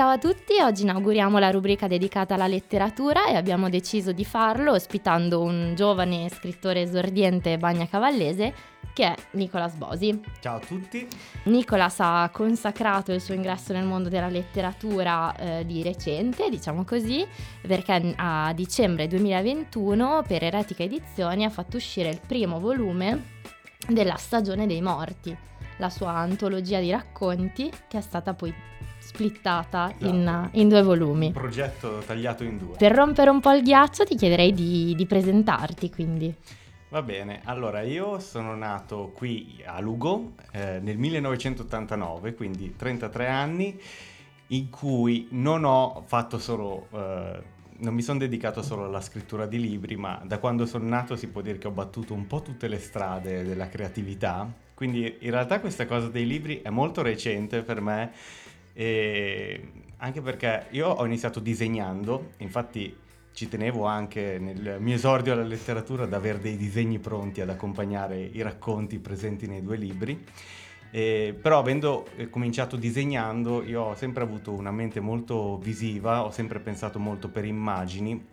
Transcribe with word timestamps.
Ciao 0.00 0.08
a 0.08 0.16
tutti, 0.16 0.58
oggi 0.62 0.84
inauguriamo 0.84 1.38
la 1.38 1.50
rubrica 1.50 1.86
dedicata 1.86 2.32
alla 2.32 2.46
letteratura 2.46 3.26
e 3.26 3.34
abbiamo 3.34 3.68
deciso 3.68 4.12
di 4.12 4.24
farlo 4.24 4.72
ospitando 4.72 5.42
un 5.42 5.74
giovane 5.76 6.30
scrittore 6.30 6.80
esordiente 6.80 7.58
bagnacavallese 7.58 8.54
che 8.94 9.04
è 9.04 9.14
Nicolas 9.32 9.74
Bosi. 9.74 10.18
Ciao 10.40 10.56
a 10.56 10.58
tutti. 10.58 11.06
Nicolas 11.42 11.96
ha 11.98 12.30
consacrato 12.32 13.12
il 13.12 13.20
suo 13.20 13.34
ingresso 13.34 13.74
nel 13.74 13.84
mondo 13.84 14.08
della 14.08 14.30
letteratura 14.30 15.36
eh, 15.36 15.66
di 15.66 15.82
recente, 15.82 16.48
diciamo 16.48 16.82
così, 16.86 17.22
perché 17.60 18.14
a 18.16 18.54
dicembre 18.54 19.06
2021 19.06 20.24
per 20.26 20.44
Eretica 20.44 20.82
Edizioni 20.82 21.44
ha 21.44 21.50
fatto 21.50 21.76
uscire 21.76 22.08
il 22.08 22.22
primo 22.26 22.58
volume 22.58 23.32
della 23.86 24.16
Stagione 24.16 24.66
dei 24.66 24.80
Morti, 24.80 25.36
la 25.76 25.90
sua 25.90 26.12
antologia 26.12 26.80
di 26.80 26.90
racconti 26.90 27.70
che 27.86 27.98
è 27.98 28.00
stata 28.00 28.32
poi 28.32 28.54
splittata 29.20 29.90
esatto. 29.90 30.06
in, 30.06 30.48
in, 30.52 30.68
due 30.68 30.82
volumi. 30.82 31.26
Un 31.26 31.32
progetto 31.32 32.02
tagliato 32.06 32.42
in 32.42 32.56
due. 32.56 32.76
Per 32.76 32.92
rompere 32.92 33.28
un 33.28 33.40
po' 33.40 33.52
il 33.52 33.62
ghiaccio 33.62 34.04
ti 34.04 34.16
chiederei 34.16 34.52
di, 34.52 34.94
di 34.94 35.06
presentarti 35.06 35.90
quindi. 35.90 36.34
Va 36.88 37.02
bene, 37.02 37.42
allora 37.44 37.82
io 37.82 38.18
sono 38.18 38.56
nato 38.56 39.12
qui 39.14 39.62
a 39.64 39.78
Lugo 39.80 40.32
eh, 40.50 40.80
nel 40.80 40.96
1989, 40.96 42.34
quindi 42.34 42.74
33 42.74 43.28
anni, 43.28 43.80
in 44.48 44.70
cui 44.70 45.28
non 45.30 45.64
ho 45.64 46.02
fatto 46.06 46.38
solo... 46.38 46.86
Eh, 46.92 47.58
non 47.80 47.94
mi 47.94 48.02
sono 48.02 48.18
dedicato 48.18 48.60
solo 48.60 48.84
alla 48.84 49.00
scrittura 49.00 49.46
di 49.46 49.58
libri, 49.58 49.96
ma 49.96 50.20
da 50.22 50.38
quando 50.38 50.66
sono 50.66 50.86
nato 50.86 51.16
si 51.16 51.28
può 51.28 51.40
dire 51.40 51.56
che 51.56 51.66
ho 51.66 51.70
battuto 51.70 52.12
un 52.12 52.26
po' 52.26 52.42
tutte 52.42 52.68
le 52.68 52.78
strade 52.78 53.42
della 53.42 53.70
creatività. 53.70 54.46
Quindi 54.74 55.16
in 55.20 55.30
realtà 55.30 55.60
questa 55.60 55.86
cosa 55.86 56.08
dei 56.08 56.26
libri 56.26 56.60
è 56.60 56.68
molto 56.68 57.00
recente 57.00 57.62
per 57.62 57.80
me, 57.80 58.12
anche 59.96 60.20
perché 60.22 60.66
io 60.70 60.88
ho 60.88 61.04
iniziato 61.04 61.40
disegnando, 61.40 62.30
infatti 62.38 62.96
ci 63.32 63.48
tenevo 63.48 63.84
anche 63.84 64.38
nel 64.38 64.78
mio 64.80 64.94
esordio 64.94 65.32
alla 65.32 65.42
letteratura 65.42 66.04
ad 66.04 66.12
avere 66.12 66.40
dei 66.40 66.56
disegni 66.56 66.98
pronti 66.98 67.40
ad 67.40 67.48
accompagnare 67.48 68.20
i 68.20 68.42
racconti 68.42 68.98
presenti 68.98 69.46
nei 69.46 69.62
due 69.62 69.76
libri. 69.76 70.24
Eh, 70.92 71.38
però 71.40 71.60
avendo 71.60 72.08
eh, 72.16 72.28
cominciato 72.28 72.76
disegnando 72.76 73.62
io 73.62 73.82
ho 73.82 73.94
sempre 73.94 74.24
avuto 74.24 74.52
una 74.52 74.72
mente 74.72 74.98
molto 74.98 75.56
visiva, 75.58 76.24
ho 76.24 76.32
sempre 76.32 76.58
pensato 76.58 76.98
molto 76.98 77.28
per 77.28 77.44
immagini 77.44 78.26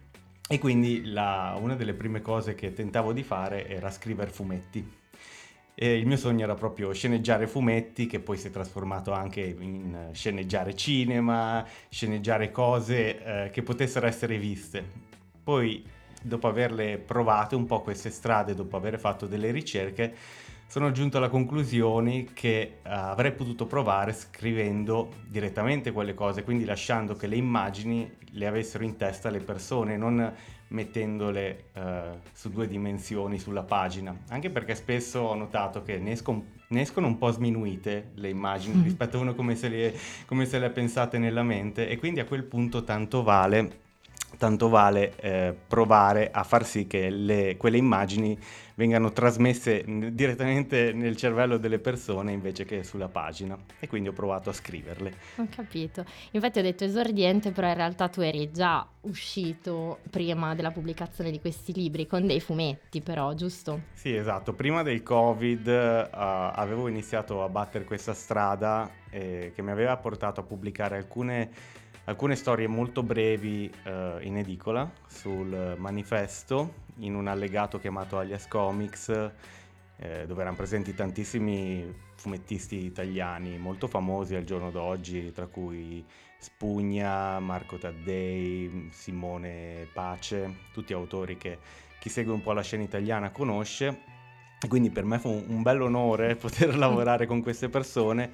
e 0.49 0.57
quindi 0.57 1.05
la, 1.05 1.55
una 1.61 1.75
delle 1.75 1.93
prime 1.93 2.21
cose 2.21 2.55
che 2.55 2.73
tentavo 2.73 3.13
di 3.13 3.21
fare 3.21 3.67
era 3.67 3.91
scrivere 3.91 4.31
fumetti. 4.31 4.91
E 5.79 5.95
il 5.95 6.07
mio 6.07 6.17
sogno 6.17 6.43
era 6.43 6.55
proprio 6.55 6.91
sceneggiare 6.91 7.45
fumetti, 7.45 8.07
che 8.07 8.19
poi 8.19 8.35
si 8.35 8.47
è 8.47 8.49
trasformato 8.49 9.11
anche 9.11 9.41
in 9.41 10.09
sceneggiare 10.11 10.75
cinema, 10.75 11.63
sceneggiare 11.87 12.49
cose 12.49 13.43
eh, 13.45 13.49
che 13.51 13.61
potessero 13.61 14.07
essere 14.07 14.39
viste. 14.39 14.83
Poi, 15.43 15.85
dopo 16.19 16.47
averle 16.47 16.97
provate 16.97 17.53
un 17.53 17.67
po' 17.67 17.81
queste 17.81 18.09
strade, 18.09 18.55
dopo 18.55 18.75
aver 18.75 18.97
fatto 18.97 19.27
delle 19.27 19.51
ricerche, 19.51 20.15
sono 20.65 20.91
giunto 20.91 21.17
alla 21.17 21.29
conclusione 21.29 22.25
che 22.33 22.79
uh, 22.83 22.89
avrei 22.89 23.31
potuto 23.33 23.67
provare 23.67 24.13
scrivendo 24.13 25.13
direttamente 25.27 25.91
quelle 25.91 26.15
cose, 26.15 26.43
quindi 26.43 26.65
lasciando 26.65 27.13
che 27.13 27.27
le 27.27 27.35
immagini 27.35 28.11
le 28.31 28.47
avessero 28.47 28.83
in 28.83 28.97
testa 28.97 29.29
le 29.29 29.39
persone, 29.39 29.95
non 29.95 30.33
mettendole 30.69 31.65
uh, 31.73 31.81
su 32.33 32.49
due 32.49 32.67
dimensioni 32.67 33.39
sulla 33.39 33.63
pagina. 33.63 34.15
Anche 34.29 34.49
perché 34.49 34.75
spesso 34.75 35.19
ho 35.19 35.35
notato 35.35 35.83
che 35.83 35.97
ne, 35.97 36.11
esco, 36.11 36.43
ne 36.69 36.81
escono 36.81 37.07
un 37.07 37.17
po' 37.17 37.31
sminuite 37.31 38.11
le 38.15 38.29
immagini 38.29 38.79
mm. 38.79 38.83
rispetto 38.83 39.17
a 39.17 39.21
uno 39.21 39.35
come 39.35 39.55
se, 39.55 39.69
le, 39.69 39.95
come 40.25 40.45
se 40.45 40.59
le 40.59 40.65
ha 40.65 40.69
pensate 40.69 41.17
nella 41.17 41.43
mente 41.43 41.87
e 41.87 41.97
quindi 41.97 42.19
a 42.19 42.25
quel 42.25 42.43
punto 42.43 42.83
tanto 42.83 43.23
vale 43.23 43.85
tanto 44.37 44.69
vale 44.69 45.15
eh, 45.17 45.55
provare 45.67 46.29
a 46.31 46.43
far 46.43 46.65
sì 46.65 46.85
che 46.87 47.09
le, 47.09 47.57
quelle 47.57 47.77
immagini 47.77 48.37
vengano 48.75 49.11
trasmesse 49.11 49.83
direttamente 50.11 50.91
nel 50.93 51.15
cervello 51.15 51.57
delle 51.57 51.79
persone 51.79 52.31
invece 52.31 52.63
che 52.63 52.83
sulla 52.83 53.07
pagina 53.07 53.57
e 53.79 53.87
quindi 53.87 54.09
ho 54.09 54.13
provato 54.13 54.51
a 54.51 54.53
scriverle. 54.53 55.13
Ho 55.37 55.47
capito. 55.49 56.05
Infatti 56.31 56.59
ho 56.59 56.61
detto 56.61 56.83
esordiente, 56.83 57.51
però 57.51 57.67
in 57.69 57.73
realtà 57.73 58.07
tu 58.07 58.21
eri 58.21 58.51
già 58.51 58.87
uscito 59.01 59.99
prima 60.11 60.53
della 60.53 60.71
pubblicazione 60.71 61.31
di 61.31 61.39
questi 61.39 61.73
libri 61.73 62.05
con 62.05 62.27
dei 62.27 62.39
fumetti 62.39 63.01
però, 63.01 63.33
giusto? 63.33 63.81
Sì, 63.93 64.13
esatto. 64.15 64.53
Prima 64.53 64.83
del 64.83 65.01
Covid 65.01 65.65
uh, 65.65 66.09
avevo 66.11 66.87
iniziato 66.87 67.43
a 67.43 67.49
battere 67.49 67.83
questa 67.83 68.13
strada 68.13 68.89
eh, 69.09 69.51
che 69.55 69.61
mi 69.63 69.71
aveva 69.71 69.97
portato 69.97 70.41
a 70.41 70.43
pubblicare 70.43 70.97
alcune 70.97 71.49
alcune 72.07 72.35
storie 72.35 72.67
molto 72.67 73.03
brevi 73.03 73.71
uh, 73.85 74.21
in 74.21 74.37
edicola 74.37 74.89
sul 75.07 75.75
manifesto 75.77 76.85
in 76.99 77.15
un 77.15 77.27
allegato 77.27 77.79
chiamato 77.79 78.17
Alias 78.17 78.47
Comics 78.47 79.09
eh, 79.97 80.25
dove 80.25 80.41
erano 80.41 80.55
presenti 80.55 80.93
tantissimi 80.93 81.93
fumettisti 82.15 82.85
italiani 82.85 83.57
molto 83.57 83.87
famosi 83.87 84.35
al 84.35 84.43
giorno 84.43 84.71
d'oggi 84.71 85.31
tra 85.31 85.47
cui 85.47 86.05
Spugna, 86.39 87.39
Marco 87.39 87.77
Taddei, 87.77 88.89
Simone 88.91 89.87
Pace, 89.91 90.67
tutti 90.71 90.93
autori 90.93 91.35
che 91.35 91.57
chi 91.99 92.09
segue 92.09 92.31
un 92.31 92.41
po' 92.43 92.53
la 92.53 92.61
scena 92.61 92.83
italiana 92.83 93.31
conosce. 93.31 94.15
Quindi 94.67 94.91
per 94.91 95.03
me 95.03 95.19
fu 95.19 95.29
un, 95.29 95.45
un 95.47 95.61
bel 95.63 95.81
onore 95.81 96.35
poter 96.37 96.77
lavorare 96.77 97.25
con 97.25 97.41
queste 97.41 97.69
persone 97.69 98.31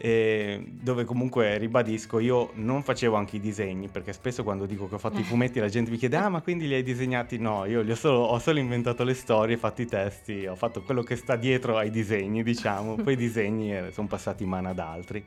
eh, 0.00 0.64
dove 0.64 1.04
comunque 1.04 1.58
ribadisco 1.58 2.20
io 2.20 2.52
non 2.54 2.84
facevo 2.84 3.16
anche 3.16 3.36
i 3.36 3.40
disegni 3.40 3.88
perché 3.88 4.12
spesso 4.12 4.44
quando 4.44 4.64
dico 4.64 4.88
che 4.88 4.94
ho 4.94 4.98
fatto 4.98 5.18
i 5.18 5.24
fumetti 5.24 5.58
la 5.58 5.68
gente 5.68 5.90
mi 5.90 5.96
chiede 5.96 6.16
ah 6.16 6.28
ma 6.28 6.40
quindi 6.40 6.68
li 6.68 6.74
hai 6.74 6.84
disegnati? 6.84 7.38
No 7.38 7.64
io 7.64 7.80
ho 7.80 7.94
solo, 7.96 8.20
ho 8.20 8.38
solo 8.38 8.60
inventato 8.60 9.02
le 9.02 9.14
storie 9.14 9.56
fatto 9.56 9.82
i 9.82 9.86
testi 9.86 10.46
ho 10.46 10.54
fatto 10.54 10.82
quello 10.82 11.02
che 11.02 11.16
sta 11.16 11.36
dietro 11.36 11.76
ai 11.76 11.90
disegni 11.90 12.42
diciamo. 12.42 12.94
Poi 12.96 13.12
i 13.12 13.16
disegni 13.16 13.76
eh, 13.76 13.90
sono 13.92 14.06
passati 14.06 14.42
in 14.42 14.48
mano 14.48 14.68
ad 14.68 14.78
altri. 14.78 15.24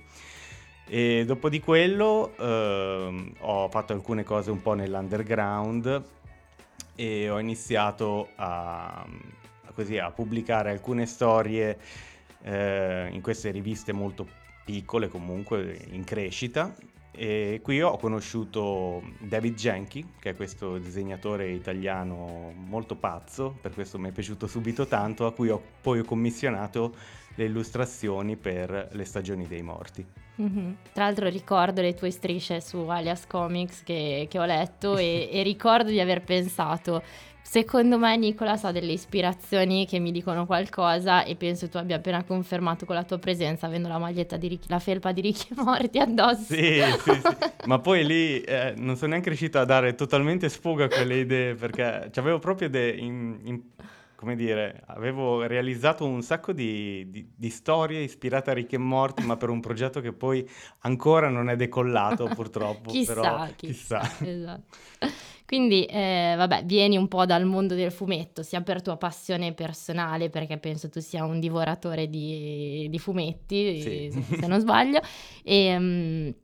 E 0.87 1.23
dopo 1.25 1.49
di 1.49 1.59
quello 1.59 2.33
eh, 2.37 3.33
ho 3.39 3.69
fatto 3.69 3.93
alcune 3.93 4.23
cose 4.23 4.51
un 4.51 4.61
po' 4.61 4.73
nell'underground 4.73 6.03
e 6.95 7.29
ho 7.29 7.39
iniziato 7.39 8.29
a, 8.35 9.05
così, 9.73 9.97
a 9.97 10.11
pubblicare 10.11 10.71
alcune 10.71 11.05
storie 11.05 11.77
eh, 12.43 13.09
in 13.11 13.21
queste 13.21 13.51
riviste 13.51 13.93
molto 13.93 14.27
piccole 14.63 15.07
comunque 15.07 15.85
in 15.91 16.03
crescita 16.03 16.73
e 17.13 17.59
qui 17.61 17.81
ho 17.81 17.97
conosciuto 17.97 19.03
David 19.19 19.55
Genki, 19.55 20.13
che 20.17 20.29
è 20.29 20.35
questo 20.35 20.77
disegnatore 20.77 21.51
italiano 21.51 22.53
molto 22.55 22.95
pazzo, 22.95 23.57
per 23.59 23.73
questo 23.73 23.99
mi 23.99 24.09
è 24.09 24.11
piaciuto 24.13 24.47
subito 24.47 24.87
tanto, 24.87 25.25
a 25.25 25.33
cui 25.33 25.49
ho 25.49 25.61
poi 25.81 26.03
commissionato 26.05 26.95
le 27.35 27.45
illustrazioni 27.45 28.37
per 28.37 28.89
le 28.91 29.05
stagioni 29.05 29.45
dei 29.45 29.61
morti. 29.61 30.05
Mm-hmm. 30.41 30.71
Tra 30.93 31.05
l'altro 31.05 31.27
ricordo 31.27 31.81
le 31.81 31.93
tue 31.93 32.11
strisce 32.11 32.61
su 32.61 32.77
Alias 32.77 33.27
Comics 33.27 33.83
che, 33.83 34.27
che 34.29 34.39
ho 34.39 34.45
letto 34.45 34.95
e, 34.97 35.27
e 35.31 35.43
ricordo 35.43 35.89
di 35.89 35.99
aver 35.99 36.23
pensato 36.23 37.03
Secondo 37.51 37.97
me 37.97 38.15
Nicolas 38.15 38.63
ha 38.63 38.71
delle 38.71 38.93
ispirazioni 38.93 39.85
che 39.85 39.99
mi 39.99 40.13
dicono 40.13 40.45
qualcosa 40.45 41.25
e 41.25 41.35
penso 41.35 41.67
tu 41.67 41.75
abbia 41.75 41.97
appena 41.97 42.23
confermato 42.23 42.85
con 42.85 42.95
la 42.95 43.03
tua 43.03 43.17
presenza 43.17 43.65
avendo 43.65 43.89
la 43.89 43.97
maglietta 43.97 44.37
di 44.37 44.47
Ricky, 44.47 44.67
la 44.69 44.79
felpa 44.79 45.11
di 45.11 45.19
Ricchi 45.19 45.49
Morti 45.55 45.99
addosso. 45.99 46.43
Sì, 46.43 46.81
sì, 47.03 47.11
sì. 47.11 47.35
Ma 47.65 47.77
poi 47.79 48.05
lì 48.05 48.39
eh, 48.39 48.73
non 48.77 48.95
sono 48.95 49.09
neanche 49.09 49.27
riuscito 49.27 49.59
a 49.59 49.65
dare 49.65 49.95
totalmente 49.95 50.47
sfogo 50.47 50.85
a 50.85 50.87
quelle 50.87 51.17
idee 51.17 51.53
perché 51.55 52.09
avevo 52.15 52.39
proprio 52.39 52.69
de, 52.69 52.89
in, 52.91 53.37
in, 53.43 53.61
come 54.21 54.35
dire, 54.35 54.83
avevo 54.85 55.47
realizzato 55.47 56.05
un 56.05 56.21
sacco 56.21 56.53
di, 56.53 57.09
di, 57.09 57.27
di, 57.35 57.49
storie 57.49 58.03
ispirate 58.03 58.51
a 58.51 58.53
Ricchi 58.53 58.75
e 58.75 58.77
Morti, 58.77 59.23
ma 59.23 59.35
per 59.35 59.49
un 59.49 59.59
progetto 59.59 59.99
che 59.99 60.13
poi 60.13 60.47
ancora 60.81 61.27
non 61.27 61.49
è 61.49 61.55
decollato, 61.55 62.25
purtroppo. 62.35 62.91
chissà, 62.91 63.13
però, 63.15 63.47
chissà. 63.55 63.99
chissà. 64.01 64.25
Esatto. 64.29 64.77
Quindi, 65.43 65.85
eh, 65.85 66.35
vabbè, 66.37 66.65
vieni 66.65 66.97
un 66.97 67.07
po' 67.07 67.25
dal 67.25 67.45
mondo 67.45 67.73
del 67.73 67.91
fumetto, 67.91 68.43
sia 68.43 68.61
per 68.61 68.83
tua 68.83 68.95
passione 68.95 69.55
personale, 69.55 70.29
perché 70.29 70.59
penso 70.59 70.87
tu 70.87 70.99
sia 70.99 71.25
un 71.25 71.39
divoratore 71.39 72.07
di, 72.07 72.85
di 72.91 72.99
fumetti, 72.99 73.81
sì. 73.81 74.11
se, 74.11 74.37
se, 74.37 74.45
non 74.45 74.59
sbaglio, 74.59 74.99
e... 75.43 76.35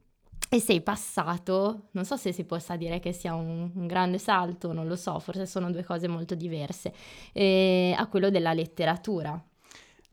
E 0.50 0.60
sei 0.60 0.82
passato, 0.82 1.88
non 1.92 2.06
so 2.06 2.16
se 2.16 2.32
si 2.32 2.46
possa 2.46 2.76
dire 2.78 3.00
che 3.00 3.12
sia 3.12 3.34
un, 3.34 3.72
un 3.74 3.88
grande 3.88 4.18
salto, 4.18 4.72
non 4.72 4.88
lo 4.88 4.96
so, 4.96 5.20
forse 5.20 5.46
sono 5.46 5.72
due 5.72 5.84
cose 5.84 6.08
molto 6.08 6.36
diverse, 6.36 6.94
eh, 7.34 7.94
a 7.98 8.08
quello 8.08 8.30
della 8.30 8.54
letteratura. 8.54 9.42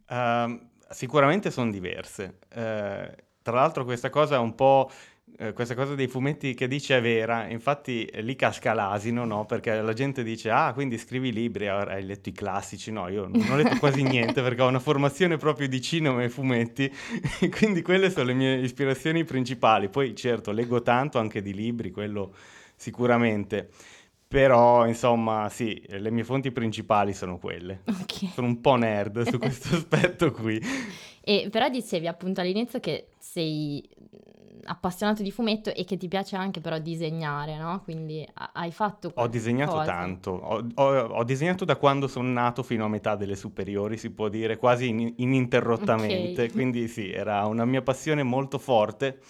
Uh, 0.09 0.61
sicuramente 0.91 1.51
sono 1.51 1.71
diverse. 1.71 2.39
Uh, 2.55 3.23
tra 3.43 3.55
l'altro 3.55 3.85
questa 3.85 4.11
cosa 4.11 4.41
un 4.41 4.55
po' 4.55 4.91
eh, 5.37 5.53
questa 5.53 5.75
cosa 5.75 5.95
dei 5.95 6.07
fumetti 6.07 6.55
che 6.55 6.69
dice 6.69 6.99
è 6.99 7.01
vera, 7.01 7.49
infatti 7.49 8.05
eh, 8.05 8.23
lì 8.23 8.37
casca 8.37 8.73
l'asino, 8.73 9.25
no? 9.25 9.47
Perché 9.47 9.81
la 9.81 9.93
gente 9.93 10.23
dice, 10.23 10.51
ah, 10.51 10.73
quindi 10.73 10.97
scrivi 10.97 11.33
libri, 11.33 11.67
hai 11.67 12.05
letto 12.05 12.29
i 12.29 12.33
classici, 12.33 12.93
no, 12.93 13.09
io 13.09 13.27
non 13.27 13.51
ho 13.51 13.57
letto 13.57 13.77
quasi 13.79 14.03
niente 14.03 14.43
perché 14.43 14.63
ho 14.63 14.69
una 14.69 14.79
formazione 14.79 15.37
proprio 15.37 15.67
di 15.69 15.81
cinema 15.81 16.23
e 16.23 16.29
fumetti, 16.29 16.93
quindi 17.51 17.83
quelle 17.83 18.11
sono 18.11 18.27
le 18.27 18.35
mie 18.35 18.55
ispirazioni 18.59 19.25
principali, 19.25 19.89
poi 19.89 20.15
certo 20.15 20.53
leggo 20.53 20.83
tanto 20.83 21.19
anche 21.19 21.43
di 21.43 21.53
libri, 21.53 21.91
quello 21.91 22.33
sicuramente. 22.77 23.71
Però, 24.27 24.87
insomma, 24.87 25.49
sì, 25.49 25.81
le 25.89 26.11
mie 26.11 26.25
fonti 26.25 26.51
principali 26.51 27.13
sono 27.13 27.39
quelle. 27.39 27.83
Okay. 27.85 28.31
Sono 28.35 28.49
un 28.49 28.61
po' 28.61 28.75
nerd 28.75 29.29
su 29.29 29.39
questo 29.39 29.75
aspetto 29.77 30.33
qui. 30.33 30.61
E 31.21 31.49
però 31.51 31.69
dicevi 31.69 32.09
appunto 32.09 32.41
all'inizio 32.41 32.81
che 32.81 33.11
sei 33.19 33.89
appassionato 34.67 35.23
di 35.23 35.31
fumetto 35.31 35.75
e 35.75 35.85
che 35.85 35.97
ti 35.97 36.09
piace 36.09 36.37
anche 36.37 36.61
però 36.61 36.79
disegnare, 36.79 37.57
no? 37.57 37.81
Quindi 37.83 38.27
hai 38.53 38.73
fatto 38.73 39.13
Ho 39.15 39.27
disegnato 39.27 39.73
cosa. 39.73 39.85
tanto, 39.85 40.31
ho, 40.31 40.67
ho, 40.75 40.85
ho, 40.85 41.25
disegnato 41.25 41.65
da 41.65 41.77
quando 41.77 42.09
sono 42.09 42.29
nato 42.29 42.63
fino 42.63 42.85
a 42.85 42.89
metà 42.89 43.17
delle 43.17 43.37
superiori, 43.37 43.97
si 43.97 44.11
può 44.11 44.29
dire, 44.29 44.57
quasi 44.57 44.89
in, 44.89 45.13
ininterrottamente, 45.17 46.43
okay. 46.43 46.51
quindi 46.51 46.89
sì, 46.89 47.11
era 47.11 47.45
una 47.47 47.65
mia 47.65 47.83
passione 47.83 48.23
molto 48.23 48.59
forte 48.59 49.21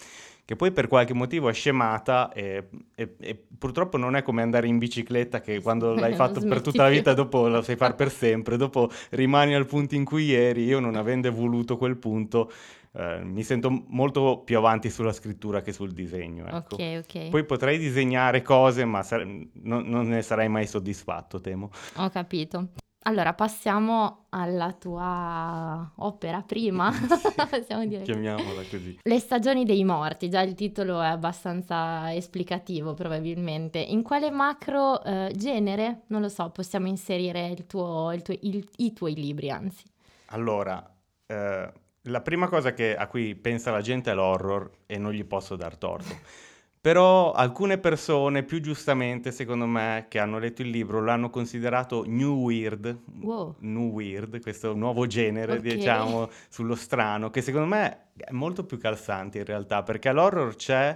che 0.45 0.55
poi 0.55 0.71
per 0.71 0.87
qualche 0.87 1.15
motivo 1.15 1.49
è 1.49 1.53
scemata 1.53 2.31
e, 2.31 2.69
e, 2.93 3.15
e 3.19 3.43
purtroppo 3.57 3.97
non 3.97 4.15
è 4.15 4.21
come 4.21 4.43
andare 4.43 4.67
in 4.67 4.77
bicicletta 4.77 5.41
che 5.41 5.59
quando 5.59 5.95
l'hai 5.95 6.13
fatto 6.15 6.39
per 6.39 6.61
tutta 6.61 6.83
la 6.83 6.89
vita 6.89 7.15
dopo 7.15 7.47
lo 7.47 7.63
sai 7.63 7.75
fare 7.75 7.95
per 7.95 8.11
sempre, 8.11 8.55
dopo 8.55 8.89
rimani 9.09 9.55
al 9.55 9.65
punto 9.65 9.95
in 9.95 10.05
cui 10.05 10.33
eri, 10.33 10.63
io 10.63 10.79
non 10.79 10.95
avendo 10.95 11.31
voluto 11.31 11.77
quel 11.77 11.97
punto 11.97 12.51
eh, 12.97 13.23
mi 13.23 13.43
sento 13.43 13.69
molto 13.87 14.41
più 14.45 14.57
avanti 14.57 14.89
sulla 14.89 15.11
scrittura 15.11 15.61
che 15.61 15.73
sul 15.73 15.91
disegno. 15.91 16.45
Ecco. 16.47 16.75
Ok, 16.75 17.03
ok. 17.03 17.29
Poi 17.29 17.43
potrei 17.43 17.77
disegnare 17.77 18.41
cose, 18.41 18.85
ma 18.85 19.03
sare- 19.03 19.25
non, 19.25 19.83
non 19.85 20.07
ne 20.07 20.21
sarei 20.21 20.47
mai 20.47 20.65
soddisfatto, 20.65 21.41
temo. 21.41 21.71
Ho 21.97 22.09
capito. 22.09 22.69
Allora, 23.07 23.33
passiamo 23.33 24.25
alla 24.29 24.71
tua 24.71 25.91
opera 25.97 26.41
prima, 26.41 26.89
possiamo 27.49 27.85
dire. 27.85 28.01
Chiamiamola 28.01 28.61
così. 28.67 28.97
Le 29.03 29.19
stagioni 29.19 29.63
dei 29.63 29.83
morti, 29.83 30.27
già 30.27 30.41
il 30.41 30.55
titolo 30.55 30.99
è 31.01 31.07
abbastanza 31.07 32.11
esplicativo 32.15 32.93
probabilmente. 32.95 33.77
In 33.77 34.01
quale 34.01 34.31
macro 34.31 35.03
eh, 35.03 35.31
genere, 35.35 36.03
non 36.07 36.21
lo 36.21 36.29
so, 36.29 36.49
possiamo 36.49 36.87
inserire 36.87 37.47
il 37.47 37.67
tuo, 37.67 38.11
il 38.11 38.23
tuo, 38.23 38.35
il, 38.39 38.67
i 38.77 38.93
tuoi 38.93 39.13
libri, 39.13 39.51
anzi? 39.51 39.83
Allora, 40.27 40.83
eh, 41.27 41.71
la 42.05 42.21
prima 42.21 42.47
cosa 42.47 42.73
che, 42.73 42.95
a 42.95 43.07
cui 43.07 43.35
pensa 43.35 43.71
la 43.71 43.81
gente 43.81 44.11
è 44.11 44.13
l'horror 44.13 44.69
e 44.85 44.97
non 44.97 45.11
gli 45.11 45.23
posso 45.23 45.55
dar 45.55 45.77
torto. 45.77 46.43
Però 46.85 47.31
alcune 47.31 47.79
persone, 47.79 48.43
più 48.43 48.61
giustamente 48.61 49.31
secondo 49.31 49.65
me, 49.65 50.05
che 50.07 50.19
hanno 50.19 50.37
letto 50.37 50.61
il 50.61 50.69
libro, 50.69 51.03
l'hanno 51.03 51.31
considerato 51.31 52.03
new 52.05 52.43
weird, 52.43 52.95
wow. 53.21 53.55
new 53.61 53.89
weird, 53.89 54.39
questo 54.39 54.75
nuovo 54.75 55.07
genere, 55.07 55.57
okay. 55.57 55.77
diciamo, 55.77 56.29
sullo 56.47 56.75
strano, 56.75 57.31
che 57.31 57.41
secondo 57.41 57.65
me 57.65 58.09
è 58.15 58.31
molto 58.31 58.65
più 58.65 58.77
calzante 58.77 59.39
in 59.39 59.45
realtà, 59.45 59.81
perché 59.81 60.11
l'horror 60.11 60.55
c'è 60.55 60.95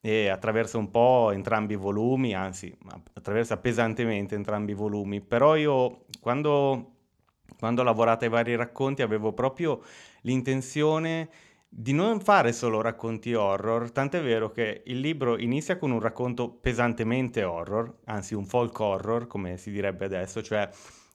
e 0.00 0.28
attraversa 0.28 0.78
un 0.78 0.90
po' 0.90 1.30
entrambi 1.30 1.74
i 1.74 1.76
volumi, 1.76 2.34
anzi, 2.34 2.76
attraversa 3.12 3.56
pesantemente 3.58 4.34
entrambi 4.34 4.72
i 4.72 4.74
volumi, 4.74 5.20
però 5.20 5.54
io 5.54 6.06
quando, 6.20 6.94
quando 7.56 7.82
ho 7.82 7.84
lavorato 7.84 8.24
ai 8.24 8.30
vari 8.30 8.56
racconti 8.56 9.02
avevo 9.02 9.32
proprio 9.32 9.80
l'intenzione 10.22 11.28
di 11.68 11.92
non 11.92 12.20
fare 12.20 12.52
solo 12.52 12.80
racconti 12.80 13.32
horror, 13.32 13.92
tant'è 13.92 14.20
vero 14.22 14.50
che 14.50 14.82
il 14.86 14.98
libro 14.98 15.38
inizia 15.38 15.78
con 15.78 15.92
un 15.92 16.00
racconto 16.00 16.50
pesantemente 16.50 17.44
horror, 17.44 18.00
anzi 18.06 18.34
un 18.34 18.44
folk 18.44 18.78
horror, 18.80 19.26
come 19.28 19.56
si 19.56 19.70
direbbe 19.70 20.06
adesso, 20.06 20.42
cioè 20.42 20.68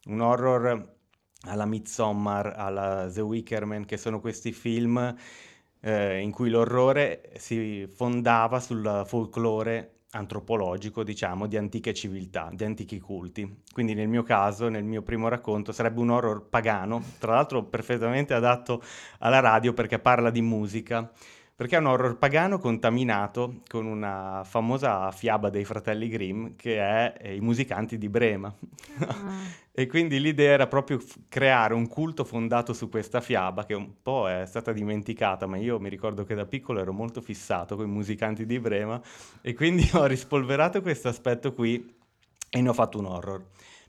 un 0.06 0.22
horror 0.22 0.94
alla 1.42 1.66
Midsommar, 1.66 2.54
alla 2.56 3.10
The 3.12 3.22
Wicker 3.22 3.66
Man, 3.66 3.86
che 3.86 3.98
sono 3.98 4.22
questi 4.22 4.54
film 4.54 5.14
eh, 5.82 6.20
in 6.20 6.32
cui 6.32 6.50
l'orrore 6.50 7.34
si 7.36 7.86
fondava 7.88 8.60
sul 8.60 9.04
folklore 9.06 9.95
antropologico, 10.16 11.04
diciamo, 11.04 11.48
di 11.48 11.58
antiche 11.58 11.94
civiltà, 11.94 12.50
di 12.54 12.64
antichi 12.64 13.00
culti. 13.00 13.64
Quindi 13.72 13.94
nel 13.94 14.08
mio 14.08 14.24
caso, 14.24 14.70
nel 14.70 14.84
mio 14.84 15.02
primo 15.02 15.28
racconto, 15.28 15.72
sarebbe 15.72 16.00
un 16.00 16.10
horror 16.10 16.48
pagano, 16.50 17.04
tra 17.20 17.34
l'altro 17.34 17.64
perfettamente 17.64 18.34
adatto 18.34 18.82
alla 19.20 19.40
radio 19.40 19.74
perché 19.74 20.00
parla 20.00 20.30
di 20.30 20.42
musica, 20.42 21.12
perché 21.56 21.78
è 21.78 21.80
un 21.80 21.86
horror 21.86 22.18
pagano 22.18 22.58
contaminato 22.58 23.62
con 23.70 23.86
una 23.86 24.44
famosa 24.44 25.10
fiaba 25.12 25.50
dei 25.50 25.64
fratelli 25.64 26.10
Grimm 26.10 26.48
che 26.58 26.80
è 26.80 27.14
eh, 27.18 27.36
I 27.36 27.40
musicanti 27.40 27.98
di 27.98 28.10
Brema. 28.10 28.54
Ah. 29.00 29.64
E 29.78 29.88
quindi 29.88 30.22
l'idea 30.22 30.54
era 30.54 30.68
proprio 30.68 31.00
f- 31.00 31.20
creare 31.28 31.74
un 31.74 31.90
culto 31.90 32.24
fondato 32.24 32.72
su 32.72 32.88
questa 32.88 33.20
fiaba 33.20 33.66
che 33.66 33.74
un 33.74 34.02
po' 34.02 34.30
è 34.30 34.46
stata 34.46 34.72
dimenticata, 34.72 35.48
ma 35.48 35.58
io 35.58 35.82
mi 35.82 35.90
ricordo 35.90 36.24
che 36.24 36.34
da 36.34 36.46
piccolo 36.46 36.80
ero 36.80 36.94
molto 36.94 37.20
fissato 37.20 37.76
con 37.76 37.86
i 37.86 37.92
musicanti 37.92 38.46
di 38.46 38.58
Brema 38.58 39.02
e 39.42 39.54
quindi 39.54 39.86
ho 39.92 40.06
rispolverato 40.06 40.82
questo 40.82 41.10
aspetto 41.10 41.52
qui 41.52 41.94
e 42.50 42.62
ne 42.62 42.70
ho 42.70 42.74
fatto 42.74 43.00
un 43.00 43.06
horror. 43.06 43.44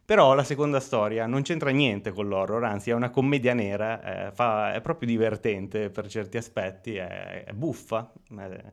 Però 0.06 0.34
la 0.34 0.44
seconda 0.44 0.78
storia 0.78 1.26
non 1.26 1.42
c'entra 1.42 1.70
niente 1.70 2.12
con 2.12 2.28
l'horror, 2.28 2.62
anzi 2.62 2.90
è 2.90 2.94
una 2.94 3.10
commedia 3.10 3.54
nera, 3.54 4.28
eh, 4.28 4.30
fa, 4.30 4.72
è 4.72 4.80
proprio 4.80 5.08
divertente 5.08 5.90
per 5.90 6.06
certi 6.06 6.36
aspetti, 6.36 6.94
è, 6.94 7.42
è 7.42 7.52
buffa. 7.52 8.12
Eh, 8.38 8.72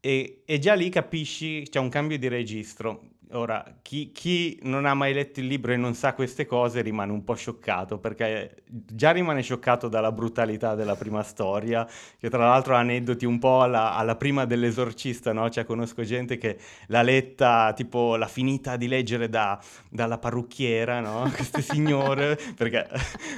e, 0.00 0.42
e, 0.44 0.58
già 0.58 0.74
lì 0.74 0.90
capisci, 0.90 1.66
c'è 1.70 1.78
un 1.78 1.88
cambio 1.88 2.18
di 2.18 2.28
registro. 2.28 3.00
Ora, 3.32 3.64
chi, 3.80 4.10
chi, 4.10 4.58
non 4.62 4.86
ha 4.86 4.94
mai 4.94 5.12
letto 5.12 5.38
il 5.38 5.46
libro 5.46 5.72
e 5.72 5.76
non 5.76 5.94
sa 5.94 6.14
queste 6.14 6.46
cose 6.46 6.80
rimane 6.80 7.12
un 7.12 7.22
po' 7.22 7.34
scioccato, 7.34 7.98
perché 7.98 8.62
già 8.66 9.12
rimane 9.12 9.40
scioccato 9.42 9.86
dalla 9.86 10.10
brutalità 10.10 10.74
della 10.74 10.96
prima 10.96 11.22
storia, 11.22 11.88
che 12.18 12.28
tra 12.28 12.48
l'altro 12.48 12.74
ha 12.74 12.80
aneddoti 12.80 13.26
un 13.26 13.38
po' 13.38 13.62
alla, 13.62 13.94
alla 13.94 14.16
prima 14.16 14.46
dell'esorcista, 14.46 15.32
no? 15.32 15.48
Cioè 15.48 15.64
conosco 15.64 16.02
gente 16.02 16.38
che 16.38 16.58
l'ha 16.88 17.02
letta, 17.02 17.72
tipo 17.72 18.16
l'ha 18.16 18.26
finita 18.26 18.76
di 18.76 18.88
leggere 18.88 19.28
da, 19.28 19.60
dalla 19.88 20.18
parrucchiera, 20.18 20.98
no? 20.98 21.30
Queste 21.32 21.62
signore, 21.62 22.36
perché 22.56 22.88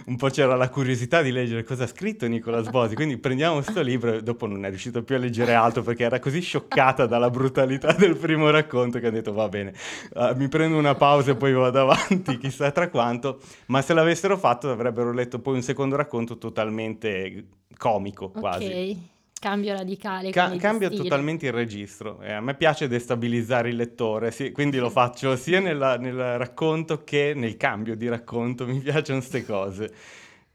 un 0.07 0.17
po' 0.17 0.31
c'era 0.31 0.57
la 0.57 0.71
curiosità 0.71 1.21
di 1.21 1.33
leggere 1.33 1.65
cosa 1.65 1.85
ha 1.85 1.89
scritto 1.89 2.27
Nicola 2.27 2.63
Sbosi, 2.63 2.95
quindi 2.95 3.19
prendiamo 3.19 3.57
questo 3.57 3.83
libro 3.83 4.15
e 4.15 4.23
dopo 4.23 4.47
non 4.47 4.65
è 4.65 4.71
riuscito 4.71 5.03
più 5.03 5.17
a 5.17 5.19
leggere 5.19 5.53
altro 5.53 5.83
perché 5.83 6.05
era 6.05 6.19
così 6.19 6.41
scioccata 6.41 7.05
dalla 7.05 7.29
brutalità 7.29 7.93
del 7.93 8.17
primo 8.17 8.49
racconto 8.49 8.99
che 8.99 9.09
ha 9.09 9.11
detto 9.11 9.35
va 9.35 9.51
bene 9.51 9.81
uh, 10.15 10.37
mi 10.37 10.49
prendo 10.49 10.77
una 10.77 10.95
pausa 10.95 11.33
e 11.33 11.37
poi 11.37 11.53
vado 11.53 11.81
avanti, 11.81 12.39
chissà 12.39 12.71
tra 12.71 12.89
quanto, 12.89 13.41
ma 13.67 13.83
se 13.83 13.95
l'avessero 13.95 14.37
fatto 14.37 14.71
avrebbero 14.71 15.13
letto 15.13 15.41
poi 15.41 15.55
un 15.55 15.63
secondo 15.63 15.97
racconto 15.97 16.39
totalmente 16.39 17.47
comico 17.77 18.31
quasi. 18.31 18.65
Ok, 18.67 18.97
cambio 19.41 19.75
radicale. 19.75 20.31
Ca- 20.31 20.57
cambia 20.57 20.89
totalmente 20.89 21.47
il 21.47 21.53
registro. 21.53 22.21
Eh, 22.21 22.33
a 22.33 22.41
me 22.41 22.55
piace 22.55 22.87
destabilizzare 22.89 23.71
il 23.71 23.77
lettore, 23.77 24.31
sì, 24.31 24.53
quindi 24.53 24.79
lo 24.79 24.91
faccio 24.91 25.37
sia 25.37 25.61
nella, 25.61 25.97
nel 25.97 26.39
racconto 26.39 27.03
che 27.05 27.33
nel 27.35 27.57
cambio 27.57 27.97
di 27.97 28.09
racconto, 28.09 28.67
mi 28.67 28.79
piacciono 28.79 29.19
queste 29.19 29.45
cose. 29.45 29.93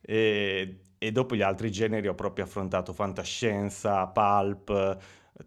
E, 0.02 0.78
e 0.98 1.12
dopo 1.12 1.36
gli 1.36 1.42
altri 1.42 1.70
generi 1.70 2.08
ho 2.08 2.16
proprio 2.16 2.46
affrontato 2.46 2.94
fantascienza, 2.94 4.08
pulp, 4.08 4.98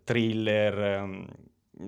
thriller, 0.04 0.78
ehm, 0.78 1.26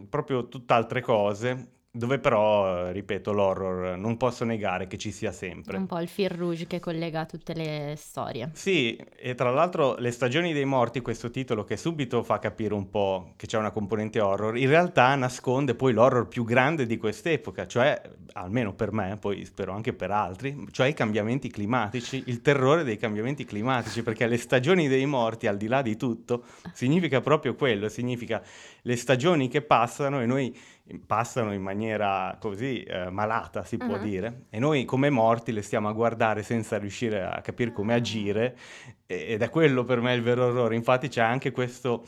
proprio 0.08 0.48
tutt'altre 0.48 1.00
cose 1.00 1.68
dove 1.94 2.18
però, 2.18 2.90
ripeto, 2.90 3.32
l'horror 3.32 3.98
non 3.98 4.16
posso 4.16 4.46
negare 4.46 4.86
che 4.86 4.96
ci 4.96 5.12
sia 5.12 5.30
sempre. 5.30 5.76
Un 5.76 5.84
po' 5.84 6.00
il 6.00 6.08
fil 6.08 6.30
rouge 6.30 6.66
che 6.66 6.80
collega 6.80 7.26
tutte 7.26 7.52
le 7.52 7.94
storie. 7.98 8.50
Sì, 8.54 8.96
e 9.14 9.34
tra 9.34 9.50
l'altro 9.50 9.96
Le 9.98 10.10
stagioni 10.10 10.54
dei 10.54 10.64
morti, 10.64 11.02
questo 11.02 11.30
titolo 11.30 11.64
che 11.64 11.76
subito 11.76 12.22
fa 12.22 12.38
capire 12.38 12.72
un 12.72 12.88
po' 12.88 13.34
che 13.36 13.46
c'è 13.46 13.58
una 13.58 13.70
componente 13.70 14.20
horror, 14.20 14.56
in 14.56 14.68
realtà 14.68 15.14
nasconde 15.16 15.74
poi 15.74 15.92
l'horror 15.92 16.28
più 16.28 16.44
grande 16.44 16.86
di 16.86 16.96
quest'epoca, 16.96 17.66
cioè, 17.66 18.00
almeno 18.32 18.72
per 18.72 18.90
me, 18.92 19.18
poi 19.20 19.44
spero 19.44 19.72
anche 19.74 19.92
per 19.92 20.10
altri, 20.10 20.66
cioè 20.70 20.86
i 20.86 20.94
cambiamenti 20.94 21.50
climatici, 21.50 22.22
il 22.26 22.40
terrore 22.40 22.84
dei 22.84 22.96
cambiamenti 22.96 23.44
climatici, 23.44 24.02
perché 24.02 24.26
le 24.26 24.38
stagioni 24.38 24.88
dei 24.88 25.04
morti, 25.04 25.46
al 25.46 25.58
di 25.58 25.66
là 25.66 25.82
di 25.82 25.96
tutto, 25.96 26.44
significa 26.72 27.20
proprio 27.20 27.54
quello, 27.54 27.90
significa 27.90 28.42
le 28.80 28.96
stagioni 28.96 29.48
che 29.48 29.60
passano 29.60 30.22
e 30.22 30.26
noi 30.26 30.58
passano 31.06 31.52
in 31.52 31.62
maniera 31.62 32.36
così 32.40 32.82
eh, 32.82 33.10
malata, 33.10 33.64
si 33.64 33.76
può 33.76 33.94
uh-huh. 33.94 34.02
dire, 34.02 34.46
e 34.50 34.58
noi 34.58 34.84
come 34.84 35.10
morti 35.10 35.52
le 35.52 35.62
stiamo 35.62 35.88
a 35.88 35.92
guardare 35.92 36.42
senza 36.42 36.78
riuscire 36.78 37.22
a 37.22 37.40
capire 37.40 37.72
come 37.72 37.94
agire, 37.94 38.56
ed 39.06 39.42
è 39.42 39.48
quello 39.48 39.84
per 39.84 40.00
me 40.00 40.14
il 40.14 40.22
vero 40.22 40.46
orrore. 40.46 40.74
Infatti 40.74 41.08
c'è 41.08 41.22
anche 41.22 41.50
questo 41.52 42.04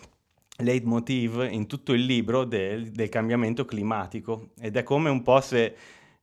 leitmotiv 0.59 1.49
in 1.51 1.67
tutto 1.67 1.93
il 1.93 2.05
libro 2.05 2.45
del, 2.45 2.91
del 2.91 3.09
cambiamento 3.09 3.65
climatico, 3.65 4.51
ed 4.61 4.77
è 4.77 4.83
come 4.83 5.11
un 5.11 5.23
po' 5.23 5.41
se... 5.41 5.77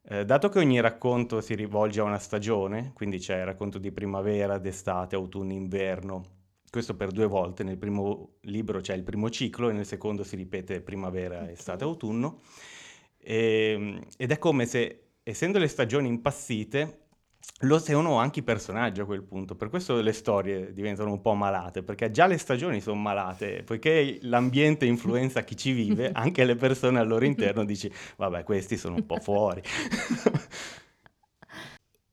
Eh, 0.03 0.25
dato 0.25 0.50
che 0.50 0.58
ogni 0.58 0.81
racconto 0.81 1.41
si 1.41 1.53
rivolge 1.53 2.00
a 2.00 2.03
una 2.03 2.17
stagione, 2.17 2.91
quindi 2.96 3.20
c'è 3.20 3.38
il 3.38 3.46
racconto 3.46 3.77
di 3.77 3.91
primavera, 3.91 4.58
d'estate, 4.58 5.15
autunno, 5.15 5.53
inverno, 5.53 6.24
questo 6.72 6.96
per 6.96 7.12
due 7.12 7.28
volte, 7.28 7.63
nel 7.63 7.78
primo 7.78 8.38
libro 8.44 8.80
c'è 8.80 8.96
il 8.96 9.04
primo 9.04 9.30
ciclo 9.30 9.70
e 9.70 9.74
nel 9.74 9.86
secondo 9.86 10.24
si 10.24 10.38
ripete 10.38 10.80
primavera, 10.82 11.51
estate, 11.51 11.84
autunno. 11.84 12.40
E, 13.18 13.72
ehm, 13.74 14.01
ed 14.18 14.32
è 14.32 14.38
come 14.40 14.66
se, 14.66 15.10
essendo 15.22 15.60
le 15.60 15.68
stagioni 15.68 16.08
impassite, 16.08 17.00
lo 17.63 17.78
sono 17.78 18.20
anche 18.20 18.40
i 18.40 18.44
personaggi 18.44 19.01
a 19.01 19.06
quel 19.06 19.24
punto, 19.24 19.56
per 19.56 19.68
questo 19.70 20.00
le 20.00 20.13
storie 20.13 20.72
diventano 20.72 21.12
un 21.12 21.20
po' 21.20 21.34
malate, 21.34 21.84
perché 21.84 22.10
già 22.10 22.25
le 22.25 22.38
stagioni 22.38 22.80
sono 22.80 23.01
malate, 23.01 23.63
poiché 23.63 24.20
l'ambiente 24.22 24.86
influenza 24.86 25.44
chi 25.44 25.58
ci 25.58 25.74
vive, 25.74 26.12
anche 26.16 26.46
le 26.46 26.56
persone 26.56 27.00
al 27.00 27.08
loro 27.08 27.25
interno 27.25 27.66
dici, 27.66 27.92
vabbè, 28.16 28.44
questi 28.44 28.78
sono 28.78 28.96
un 28.96 29.06
po' 29.06 29.18
fuori. 29.20 29.62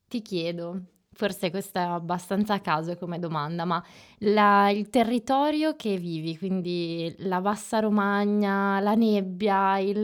Ti 0.09 0.21
chiedo, 0.21 0.81
Forse 1.19 1.49
questa 1.49 1.81
è 1.81 1.83
abbastanza 1.83 2.53
a 2.53 2.59
caso 2.61 2.95
come 2.95 3.19
domanda, 3.19 3.65
ma 3.65 3.83
la 4.19 4.69
il 4.69 4.89
territorio 4.89 5.75
che 5.75 5.97
vivi, 5.97 6.37
quindi 6.37 7.13
la 7.19 7.41
bassa 7.41 7.79
Romagna, 7.79 8.79
la 8.79 8.93
nebbia, 8.95 9.79
il 9.79 9.97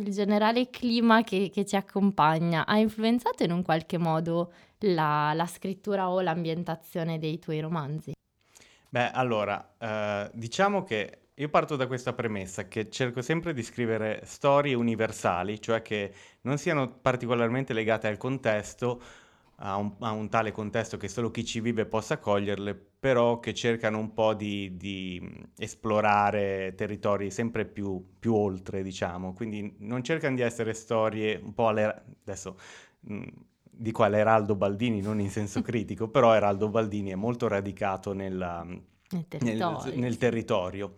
il 0.00 0.10
generale 0.12 0.70
clima 0.70 1.22
che 1.22 1.50
che 1.50 1.64
ci 1.64 1.76
accompagna, 1.76 2.66
ha 2.66 2.78
influenzato 2.78 3.44
in 3.44 3.52
un 3.52 3.62
qualche 3.62 3.96
modo 3.96 4.52
la 4.80 5.32
la 5.34 5.46
scrittura 5.46 6.10
o 6.10 6.20
l'ambientazione 6.20 7.18
dei 7.20 7.38
tuoi 7.38 7.60
romanzi? 7.60 8.12
Beh, 8.90 9.10
allora, 9.10 9.74
ehm, 9.78 10.30
diciamo 10.32 10.82
che 10.82 11.28
io 11.34 11.48
parto 11.50 11.76
da 11.76 11.86
questa 11.86 12.14
premessa, 12.14 12.66
che 12.68 12.88
cerco 12.90 13.20
sempre 13.22 13.52
di 13.52 13.62
scrivere 13.62 14.22
storie 14.24 14.74
universali, 14.74 15.60
cioè 15.60 15.82
che 15.82 16.12
non 16.42 16.58
siano 16.58 16.98
particolarmente 16.98 17.72
legate 17.74 18.08
al 18.08 18.16
contesto 18.16 19.00
a 19.60 19.76
un, 19.76 19.94
a 20.00 20.10
un, 20.12 20.28
tale 20.28 20.52
contesto 20.52 20.96
che 20.96 21.08
solo 21.08 21.30
chi 21.30 21.44
ci 21.44 21.60
vive 21.60 21.86
possa 21.86 22.18
coglierle, 22.18 22.74
però 22.74 23.40
che 23.40 23.54
cercano 23.54 23.98
un 23.98 24.12
po' 24.12 24.34
di, 24.34 24.76
di 24.76 25.20
esplorare 25.56 26.74
territori 26.76 27.30
sempre 27.30 27.64
più, 27.64 28.04
più, 28.18 28.34
oltre, 28.34 28.82
diciamo. 28.82 29.32
Quindi 29.32 29.76
non 29.80 30.02
cercano 30.04 30.36
di 30.36 30.42
essere 30.42 30.74
storie 30.74 31.40
un 31.42 31.54
po' 31.54 31.68
alle... 31.68 32.02
adesso 32.22 32.58
mh, 33.00 33.26
dico 33.62 34.04
all'Eraldo 34.04 34.54
Baldini, 34.54 35.00
non 35.00 35.20
in 35.20 35.30
senso 35.30 35.60
critico, 35.62 36.08
però 36.08 36.34
Eraldo 36.34 36.68
Baldini 36.68 37.10
è 37.10 37.16
molto 37.16 37.48
radicato 37.48 38.12
nella, 38.12 38.64
nel 38.64 39.26
territorio. 39.26 39.90
Nel, 39.90 39.98
nel 39.98 40.16
territorio. 40.18 40.94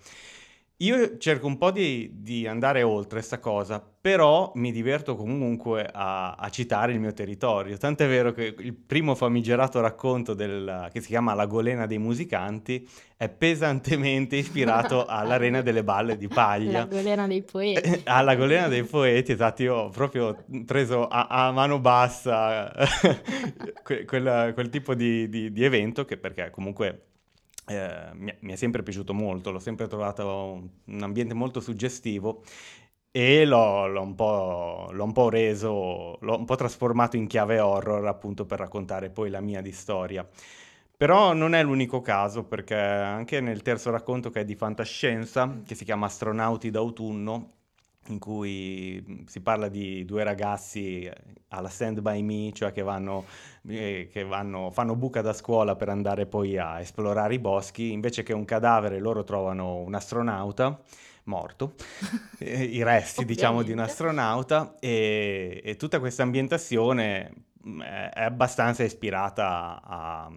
Io 0.83 1.19
cerco 1.19 1.47
un 1.47 1.59
po' 1.59 1.71
di, 1.71 2.11
di 2.23 2.47
andare 2.47 2.83
oltre 2.83 3.19
questa 3.19 3.39
cosa, 3.39 3.87
però 4.01 4.51
mi 4.55 4.73
diverto 4.73 5.15
comunque 5.15 5.87
a, 5.93 6.33
a, 6.33 6.49
citare 6.49 6.93
il 6.93 7.01
mio 7.01 7.13
territorio. 7.13 7.77
Tant'è 7.77 8.09
vero 8.09 8.33
che 8.33 8.55
il 8.59 8.73
primo 8.75 9.15
famigerato 9.15 9.79
racconto 9.83 10.33
del, 10.33 10.89
che 10.91 11.03
si 11.03 11.09
chiama 11.09 11.35
La 11.35 11.45
golena 11.45 11.85
dei 11.85 11.99
musicanti 11.99 12.89
è 13.15 13.29
pesantemente 13.29 14.37
ispirato 14.37 15.05
all'Arena 15.07 15.61
delle 15.61 15.85
Balle 15.85 16.17
di 16.17 16.29
Paglia. 16.29 16.79
La 16.79 16.87
golena 16.87 17.27
dei 17.27 17.43
poeti. 17.43 18.01
Alla 18.05 18.35
golena 18.35 18.69
dei 18.69 18.85
poeti, 18.85 19.33
esatto. 19.33 19.63
Io 19.63 19.75
ho 19.75 19.89
proprio 19.91 20.45
preso 20.65 21.07
a, 21.09 21.27
a 21.27 21.53
mano 21.53 21.79
bassa 21.79 22.73
quel, 23.85 24.53
quel, 24.55 24.69
tipo 24.71 24.95
di, 24.95 25.29
di, 25.29 25.53
di 25.53 25.63
evento, 25.63 26.07
che 26.07 26.17
perché 26.17 26.49
comunque 26.49 27.10
eh, 27.71 28.11
mi, 28.15 28.35
mi, 28.41 28.53
è 28.53 28.57
sempre 28.57 28.83
piaciuto 28.83 29.15
molto, 29.15 29.51
l'ho 29.53 29.61
sempre 29.61 29.87
trovato 29.87 30.27
un, 30.27 30.69
un 30.87 31.03
ambiente 31.03 31.35
molto 31.35 31.61
suggestivo 31.61 32.43
e 33.13 33.45
l'ho, 33.45 33.87
l'ho, 33.87 34.03
un 34.03 34.15
l'ho, 34.17 35.05
un 35.05 35.13
po', 35.13 35.29
reso, 35.29 36.19
l'ho 36.21 36.37
un 36.39 36.45
po' 36.45 36.57
trasformato 36.57 37.17
in 37.17 37.27
chiave 37.29 37.61
horror 37.61 38.07
appunto 38.07 38.45
per 38.47 38.59
raccontare 38.59 39.11
poi 39.11 39.31
la 39.31 39.41
mia 39.41 39.61
di 39.63 39.73
storia. 39.73 40.29
Però 40.97 41.33
non 41.33 41.55
è 41.55 41.63
l'unico 41.63 42.01
caso 42.03 42.45
perché 42.45 42.75
anche 42.77 43.41
nel 43.41 43.63
terzo 43.63 43.91
racconto 43.91 44.31
che 44.31 44.41
è 44.41 44.45
di 44.45 44.55
fantascienza, 44.55 45.63
che 45.65 45.75
si 45.75 45.85
chiama 45.85 46.07
Astronauti 46.07 46.71
d'autunno, 46.71 47.51
in 48.09 48.19
cui 48.19 49.25
si 49.27 49.41
parla 49.41 49.69
di 49.69 50.05
due 50.05 50.25
ragazzi 50.25 51.11
alla 51.51 51.69
Stand 51.69 52.01
By 52.01 52.23
Me, 52.23 52.53
cioè 52.53 52.73
che, 52.73 52.83
vanno, 52.83 53.25
eh, 53.69 54.09
che 54.11 54.25
vanno, 54.25 54.71
fanno 54.71 54.97
buca 54.97 55.21
da 55.21 55.33
scuola 55.33 55.77
per 55.77 55.89
andare 55.89 56.27
poi 56.27 56.59
a 56.59 56.81
esplorare 56.81 57.35
i 57.35 57.39
boschi, 57.39 57.93
invece 57.93 58.23
che 58.23 58.33
un 58.33 58.45
cadavere 58.45 58.99
loro 58.99 59.25
trovano 59.25 59.77
un 59.77 59.95
astronauta 59.95 60.81
morto, 61.25 61.75
eh, 62.39 62.63
i 62.65 62.83
resti 62.83 63.25
diciamo 63.25 63.63
di 63.63 63.73
un 63.73 63.81
astronauta. 63.81 64.77
E, 64.81 65.61
e 65.65 65.77
tutta 65.77 65.99
questa 65.99 66.23
ambientazione 66.23 67.33
mm, 67.67 67.81
è, 67.83 68.23
abbastanza 68.23 68.83
ispirata 68.83 69.81
a, 69.83 70.31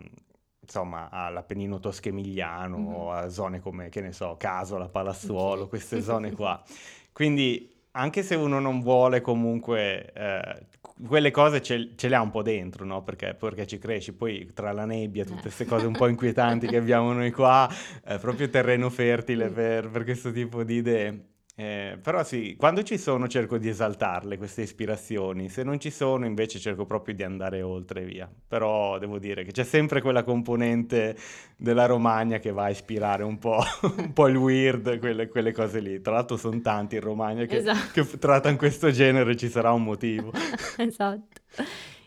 insomma, 0.60 1.10
all'Appennino 1.12 1.80
tosco-emiliano, 1.80 2.78
mm-hmm. 2.78 3.08
a 3.10 3.30
zone 3.30 3.60
come, 3.60 3.90
che 3.90 4.02
ne 4.02 4.14
so, 4.14 4.36
Casola, 4.38 4.90
Palazzuolo, 4.90 5.68
queste 5.68 6.02
zone 6.02 6.32
qua. 6.32 6.62
Quindi 7.14 7.70
anche 7.92 8.24
se 8.24 8.36
uno 8.36 8.60
non 8.60 8.82
vuole 8.82 9.22
comunque, 9.22 10.12
eh, 10.14 10.66
quelle 11.08 11.32
cose 11.32 11.62
ce, 11.62 11.94
ce, 11.96 12.08
le 12.08 12.16
ha 12.16 12.22
un 12.22 12.30
po' 12.30 12.42
dentro, 12.42 12.86
no? 12.86 13.04
Perché, 13.04 13.36
perché 13.36 13.66
ci 13.66 13.78
cresci, 13.78 14.14
poi 14.14 14.52
tra 14.54 14.72
la 14.72 14.86
nebbia, 14.86 15.26
tutte 15.26 15.42
queste 15.42 15.66
cose 15.66 15.86
un 15.86 15.94
po' 15.94 16.08
inquietanti 16.08 16.68
che 16.68 16.78
abbiamo 16.78 17.14
noi 17.14 17.32
qua, 17.32 17.70
è 18.04 18.18
proprio 18.20 18.50
terreno 18.50 18.90
fertile 18.90 19.50
per, 19.52 19.90
per 19.90 20.04
questo 20.04 20.32
tipo 20.32 20.64
di 20.64 20.76
idee. 20.76 21.28
Eh, 21.56 22.00
però 22.02 22.24
sì, 22.24 22.56
quando 22.58 22.82
ci 22.82 22.98
sono 22.98 23.28
cerco 23.28 23.60
di 23.60 23.70
esaltarle 23.70 24.38
queste 24.38 24.64
ispirazioni, 24.64 25.50
se 25.50 25.62
non 25.62 25.80
ci 25.80 25.92
sono 25.92 26.26
invece 26.26 26.58
cerco 26.58 26.86
proprio 26.86 27.14
di 27.14 27.22
andare 27.22 27.62
oltre 27.62 28.04
via. 28.04 28.28
Però 28.48 28.98
devo 28.98 29.20
dire 29.20 29.44
che 29.44 29.52
c'è 29.52 29.64
sempre 29.64 30.02
quella 30.02 30.24
componente 30.24 31.16
della 31.56 31.86
Romagna 31.86 32.40
che 32.40 32.52
va 32.52 32.64
a 32.64 32.70
ispirare 32.72 33.24
un 33.24 33.38
po', 33.38 33.62
un 33.98 34.14
po 34.14 34.28
il 34.28 34.36
weird, 34.36 34.98
quelle, 34.98 35.28
quelle, 35.28 35.52
cose 35.52 35.80
lì. 35.80 36.02
Tra 36.02 36.14
l'altro 36.14 36.38
sono 36.38 36.60
tanti 36.62 36.96
in 36.96 37.02
Romagna 37.02 37.46
che, 37.46 37.58
esatto. 37.58 38.02
che 38.02 38.18
trattano 38.18 38.58
questo 38.58 38.90
genere, 38.90 39.36
ci 39.36 39.50
sarà 39.50 39.72
un 39.72 39.84
motivo. 39.84 40.32
esatto. 40.78 41.42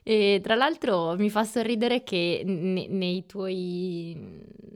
E 0.09 0.39
tra 0.41 0.55
l'altro 0.55 1.17
mi 1.19 1.29
fa 1.29 1.43
sorridere 1.43 2.05
che 2.05 2.43
ne- 2.45 2.87
nei 2.87 3.27
tuoi, 3.27 4.17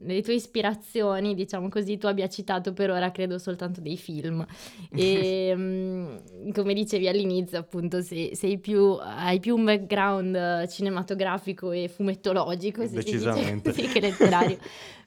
nelle 0.00 0.22
tue 0.22 0.34
ispirazioni, 0.34 1.36
diciamo 1.36 1.68
così, 1.68 1.98
tu 1.98 2.08
abbia 2.08 2.28
citato 2.28 2.72
per 2.72 2.90
ora 2.90 3.12
credo 3.12 3.38
soltanto 3.38 3.80
dei 3.80 3.96
film. 3.96 4.44
E 4.92 5.52
mm, 5.54 6.50
come 6.50 6.74
dicevi 6.74 7.06
all'inizio, 7.06 7.60
appunto, 7.60 8.02
sei, 8.02 8.34
sei 8.34 8.58
più, 8.58 8.98
hai 9.00 9.38
più 9.38 9.54
un 9.54 9.66
background 9.66 10.66
cinematografico 10.66 11.70
e 11.70 11.86
fumettologico, 11.86 12.84
se 12.88 12.94
Decisamente. 12.94 13.70
Dice, 13.70 13.86
che 13.86 14.00
letterario. 14.00 14.58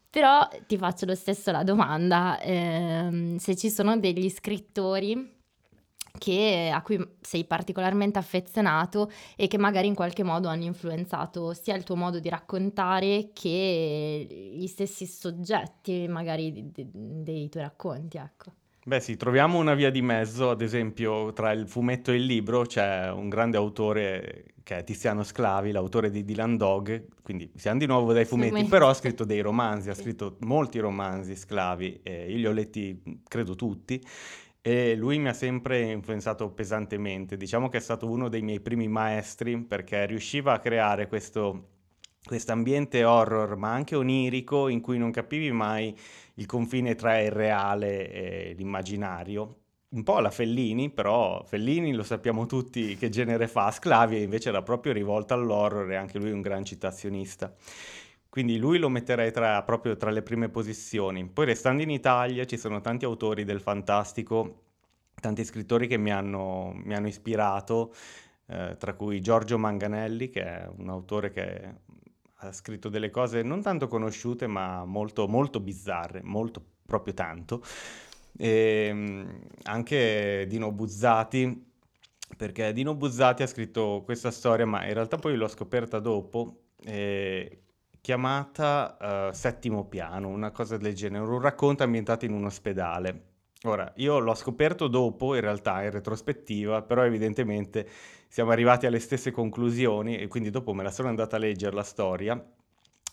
Però 0.10 0.48
ti 0.66 0.78
faccio 0.78 1.06
lo 1.06 1.16
stesso 1.16 1.52
la 1.52 1.64
domanda, 1.64 2.40
ehm, 2.40 3.36
se 3.36 3.58
ci 3.58 3.70
sono 3.70 3.98
degli 3.98 4.30
scrittori 4.30 5.33
che, 6.18 6.72
a 6.74 6.82
cui 6.82 7.04
sei 7.22 7.44
particolarmente 7.46 8.20
affezionato 8.20 9.12
e 9.36 9.48
che 9.48 9.58
magari 9.58 9.88
in 9.88 9.96
qualche 9.96 10.24
modo 10.24 10.48
hanno 10.48 10.64
influenzato 10.64 11.54
sia 11.54 11.76
il 11.76 11.84
tuo 11.84 11.96
modo 11.96 12.20
di 12.20 12.30
raccontare 12.30 13.32
che 13.34 14.28
gli 14.54 14.68
stessi 14.68 15.06
soggetti 15.06 16.08
magari 16.08 16.72
de- 16.72 16.88
dei 16.92 17.50
tuoi 17.50 17.64
racconti, 17.64 18.18
ecco. 18.18 18.52
Beh 18.86 19.00
sì, 19.00 19.16
troviamo 19.16 19.60
una 19.60 19.76
via 19.76 19.90
di 19.90 20.02
mezzo, 20.02 20.50
ad 20.50 20.62
esempio 20.62 21.32
tra 21.32 21.52
il 21.54 21.68
fumetto 21.68 22.12
e 22.12 22.16
il 22.16 22.26
libro 22.26 22.64
c'è 22.64 23.10
un 23.10 23.30
grande 23.30 23.56
autore 23.56 24.54
che 24.62 24.78
è 24.78 24.84
Tiziano 24.84 25.24
Sclavi, 25.24 25.72
l'autore 25.72 26.10
di 26.10 26.24
Dylan 26.24 26.58
Dog, 26.58 27.06
quindi 27.22 27.50
siamo 27.56 27.80
di 27.80 27.86
nuovo 27.86 28.12
dai 28.12 28.26
fumetti, 28.26 28.50
fumetti. 28.50 28.70
però 28.70 28.90
ha 28.90 28.94
scritto 28.94 29.24
dei 29.26 29.40
romanzi, 29.42 29.90
ha 29.90 29.94
scritto 29.94 30.38
molti 30.42 30.80
romanzi 30.80 31.36
Sclavi, 31.36 32.02
e 32.04 32.30
io 32.30 32.38
li 32.38 32.46
ho 32.46 32.52
letti 32.52 33.22
credo 33.28 33.56
tutti, 33.56 34.02
e 34.66 34.96
lui 34.96 35.20
mi 35.20 35.28
ha 35.28 35.34
sempre 35.34 35.82
influenzato 35.92 36.50
pesantemente, 36.52 37.36
diciamo 37.36 37.68
che 37.68 37.78
è 37.78 37.82
stato 37.82 38.10
uno 38.10 38.30
dei 38.30 38.42
miei 38.42 38.62
primi 38.62 38.88
maestri 38.88 39.58
perché 39.58 40.06
riusciva 40.06 40.54
a 40.54 40.60
creare 40.60 41.08
questo 41.08 41.68
ambiente 42.48 43.04
horror 43.04 43.58
ma 43.58 43.74
anche 43.74 43.98
onirico 43.98 44.70
in 44.70 44.80
cui 44.80 44.98
non 44.98 45.12
capivi 45.12 45.52
mai 45.52 45.94
il 46.36 46.46
confine 46.46 46.96
tra 46.96 47.20
il 47.20 47.32
reale 47.32 48.10
e 48.10 48.54
l'immaginario. 48.58 49.58
Un 49.90 50.04
po' 50.04 50.16
alla 50.16 50.32
Fellini, 50.32 50.90
però 50.90 51.44
Fellini 51.44 51.92
lo 51.92 52.04
sappiamo 52.04 52.46
tutti 52.46 52.96
che 52.96 53.10
genere 53.10 53.50
fa, 53.50 53.70
Sclavi 53.70 54.24
invece 54.24 54.48
era 54.48 54.62
proprio 54.62 54.94
rivolta 54.94 55.34
all'horror 55.34 55.92
e 55.92 55.96
anche 55.96 56.18
lui 56.18 56.32
un 56.32 56.40
gran 56.42 56.64
citazionista. 56.64 57.54
Quindi 58.34 58.58
lui 58.58 58.80
lo 58.80 58.90
metterei 58.90 59.32
tra, 59.32 59.62
proprio 59.62 59.96
tra 59.96 60.10
le 60.10 60.24
prime 60.24 60.50
posizioni. 60.50 61.24
Poi 61.28 61.46
restando 61.46 61.84
in 61.84 61.92
Italia 61.92 62.46
ci 62.46 62.58
sono 62.58 62.82
tanti 62.82 63.06
autori 63.06 63.44
del 63.44 63.62
fantastico, 63.62 64.62
tanti 65.22 65.46
scrittori 65.46 65.86
che 65.86 65.98
mi 65.98 66.12
hanno, 66.12 66.72
mi 66.74 66.96
hanno 66.96 67.06
ispirato, 67.06 67.94
eh, 68.48 68.76
tra 68.80 68.96
cui 68.96 69.22
Giorgio 69.22 69.60
Manganelli, 69.60 70.32
che 70.32 70.42
è 70.42 70.68
un 70.78 70.90
autore 70.90 71.30
che 71.30 71.74
ha 72.38 72.52
scritto 72.52 72.90
delle 72.90 73.12
cose 73.12 73.44
non 73.44 73.62
tanto 73.62 73.88
conosciute, 73.88 74.48
ma 74.48 74.84
molto, 74.84 75.28
molto 75.28 75.60
bizzarre, 75.60 76.24
molto, 76.24 76.60
proprio 76.88 77.14
tanto. 77.14 77.62
E 78.36 78.88
ehm, 78.90 79.42
anche 79.66 80.48
Dino 80.48 80.72
Buzzati, 80.72 81.72
perché 82.36 82.74
Dino 82.74 82.96
Buzzati 82.96 83.44
ha 83.44 83.48
scritto 83.48 84.02
questa 84.04 84.32
storia, 84.32 84.66
ma 84.66 84.88
in 84.88 84.96
realtà 84.96 85.18
poi 85.18 85.36
l'ho 85.36 85.48
scoperta 85.48 86.00
dopo. 86.00 86.62
E 86.84 87.63
chiamata 88.04 89.30
uh, 89.30 89.34
Settimo 89.34 89.86
Piano, 89.86 90.28
una 90.28 90.52
cosa 90.52 90.76
del 90.76 90.94
genere, 90.94 91.24
un 91.24 91.40
racconto 91.40 91.84
ambientato 91.84 92.26
in 92.26 92.34
un 92.34 92.44
ospedale. 92.44 93.28
Ora, 93.64 93.94
io 93.96 94.20
l'ho 94.20 94.36
scoperto 94.36 94.90
dopo, 94.90 95.36
in 95.36 95.40
realtà, 95.40 95.82
in 95.84 95.92
retrospettiva, 95.92 96.82
però 96.82 97.06
evidentemente 97.06 97.88
siamo 98.28 98.52
arrivati 98.52 98.86
alle 98.86 99.00
stesse 99.00 99.32
conclusioni 99.32 100.18
e 100.18 100.28
quindi 100.28 100.50
dopo 100.50 100.74
me 100.74 100.84
la 100.84 100.92
sono 100.92 101.08
andata 101.08 101.38
a 101.38 101.40
leggere 101.40 101.74
la 101.74 101.84
storia 101.84 102.46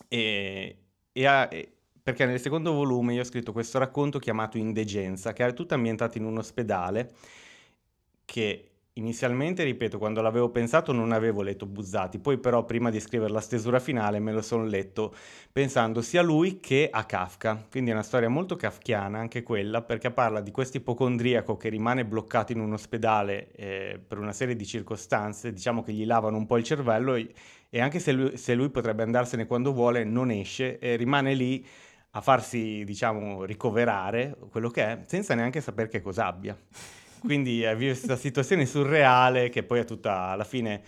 e, 0.08 0.78
e, 1.12 1.24
a, 1.24 1.48
e 1.48 1.72
perché 2.02 2.26
nel 2.26 2.40
secondo 2.40 2.72
volume 2.72 3.14
io 3.14 3.20
ho 3.20 3.24
scritto 3.24 3.52
questo 3.52 3.78
racconto 3.78 4.18
chiamato 4.18 4.58
Indegenza, 4.58 5.32
che 5.32 5.46
è 5.46 5.52
tutto 5.52 5.74
ambientato 5.74 6.18
in 6.18 6.24
un 6.24 6.38
ospedale 6.38 7.12
che 8.24 8.69
Inizialmente, 8.94 9.62
ripeto, 9.62 9.98
quando 9.98 10.20
l'avevo 10.20 10.50
pensato 10.50 10.92
non 10.92 11.12
avevo 11.12 11.42
letto 11.42 11.64
Buzzati, 11.64 12.18
poi 12.18 12.38
però 12.38 12.64
prima 12.64 12.90
di 12.90 12.98
scrivere 12.98 13.32
la 13.32 13.40
stesura 13.40 13.78
finale 13.78 14.18
me 14.18 14.32
lo 14.32 14.42
sono 14.42 14.64
letto 14.64 15.14
pensando 15.52 16.02
sia 16.02 16.20
a 16.20 16.24
lui 16.24 16.58
che 16.58 16.88
a 16.90 17.04
Kafka. 17.04 17.66
Quindi 17.70 17.90
è 17.90 17.92
una 17.92 18.02
storia 18.02 18.28
molto 18.28 18.56
kafkiana 18.56 19.18
anche 19.18 19.42
quella, 19.44 19.80
perché 19.82 20.10
parla 20.10 20.40
di 20.40 20.50
questo 20.50 20.78
ipocondriaco 20.78 21.56
che 21.56 21.68
rimane 21.68 22.04
bloccato 22.04 22.50
in 22.50 22.58
un 22.60 22.72
ospedale 22.72 23.52
eh, 23.52 24.00
per 24.06 24.18
una 24.18 24.32
serie 24.32 24.56
di 24.56 24.66
circostanze, 24.66 25.52
diciamo 25.52 25.82
che 25.82 25.92
gli 25.92 26.04
lavano 26.04 26.36
un 26.36 26.46
po' 26.46 26.58
il 26.58 26.64
cervello 26.64 27.14
e, 27.14 27.32
e 27.70 27.80
anche 27.80 28.00
se 28.00 28.10
lui, 28.12 28.36
se 28.36 28.54
lui 28.54 28.70
potrebbe 28.70 29.04
andarsene 29.04 29.46
quando 29.46 29.72
vuole, 29.72 30.02
non 30.04 30.30
esce 30.32 30.78
e 30.78 30.96
rimane 30.96 31.34
lì 31.34 31.64
a 32.10 32.20
farsi, 32.20 32.82
diciamo, 32.84 33.44
ricoverare 33.44 34.36
quello 34.50 34.68
che 34.68 34.84
è, 34.84 35.02
senza 35.06 35.34
neanche 35.34 35.60
sapere 35.60 35.88
che 35.88 36.00
cosa 36.02 36.26
abbia. 36.26 36.58
Quindi 37.20 37.58
vive 37.58 37.86
questa 37.86 38.16
situazione 38.16 38.66
surreale 38.66 39.48
che 39.48 39.62
poi 39.62 39.80
è 39.80 39.84
tutta, 39.84 40.28
alla 40.28 40.44
fine 40.44 40.82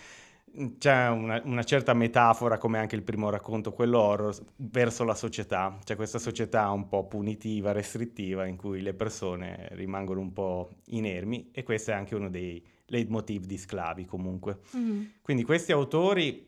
c'è 0.78 1.08
una, 1.08 1.40
una, 1.44 1.64
certa 1.64 1.94
metafora, 1.94 2.58
come 2.58 2.78
anche 2.78 2.94
il 2.94 3.02
primo 3.02 3.30
racconto, 3.30 3.72
quello 3.72 4.00
horror, 4.00 4.36
verso 4.56 5.04
la 5.04 5.14
società. 5.14 5.78
C'è 5.82 5.96
questa 5.96 6.18
società 6.18 6.70
un 6.70 6.88
po' 6.88 7.06
punitiva, 7.06 7.72
restrittiva, 7.72 8.46
in 8.46 8.56
cui 8.56 8.82
le 8.82 8.92
persone 8.92 9.68
rimangono 9.72 10.20
un 10.20 10.32
po' 10.32 10.70
inermi 10.86 11.50
e 11.52 11.62
questo 11.62 11.92
è 11.92 11.94
anche 11.94 12.14
uno 12.14 12.28
dei 12.28 12.62
leitmotiv 12.86 13.46
di 13.46 13.56
Sclavi 13.56 14.04
comunque. 14.04 14.58
Mm-hmm. 14.76 15.02
Quindi 15.22 15.44
questi 15.44 15.72
autori 15.72 16.46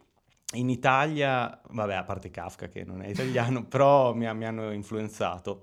in 0.52 0.68
Italia, 0.68 1.60
vabbè, 1.70 1.94
a 1.94 2.04
parte 2.04 2.30
Kafka 2.30 2.68
che 2.68 2.84
non 2.84 3.02
è 3.02 3.08
italiano, 3.08 3.64
però 3.66 4.12
mi, 4.12 4.32
mi 4.34 4.44
hanno 4.44 4.70
influenzato. 4.70 5.62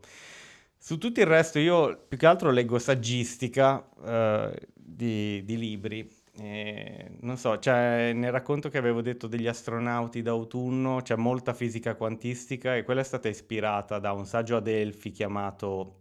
Su 0.83 0.97
tutto 0.97 1.19
il 1.19 1.27
resto 1.27 1.59
io 1.59 2.05
più 2.07 2.17
che 2.17 2.25
altro 2.25 2.49
leggo 2.49 2.79
saggistica 2.79 3.87
eh, 4.03 4.67
di, 4.73 5.45
di, 5.45 5.55
libri. 5.55 6.09
E, 6.39 7.17
non 7.19 7.37
so, 7.37 7.59
cioè, 7.59 8.13
nel 8.15 8.31
racconto 8.31 8.67
che 8.67 8.79
avevo 8.79 9.03
detto 9.03 9.27
degli 9.27 9.45
astronauti 9.45 10.23
d'autunno 10.23 11.01
c'è 11.03 11.15
molta 11.15 11.53
fisica 11.53 11.93
quantistica 11.93 12.75
e 12.75 12.81
quella 12.81 13.01
è 13.01 13.03
stata 13.03 13.29
ispirata 13.29 13.99
da 13.99 14.11
un 14.13 14.25
saggio 14.25 14.55
Adelphi 14.55 15.11
chiamato 15.11 15.97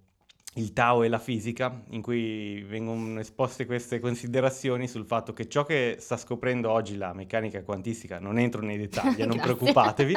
il 0.55 0.73
Tao 0.73 1.03
e 1.05 1.09
la 1.09 1.19
fisica, 1.19 1.85
in 1.91 2.03
cui 2.03 2.63
vengono 2.63 3.21
esposte 3.21 3.67
queste 3.67 4.01
considerazioni 4.01 4.89
sul 4.89 5.05
fatto 5.05 5.33
che 5.33 5.49
ciò 5.49 5.65
che 5.65 5.97
sta 6.01 6.17
scoprendo 6.17 6.71
oggi 6.71 6.97
la 6.97 7.13
meccanica 7.13 7.63
quantistica, 7.63 8.19
non 8.19 8.39
entro 8.39 8.63
nei 8.63 8.77
dettagli, 8.77 9.23
non 9.23 9.39
preoccupatevi, 9.41 10.17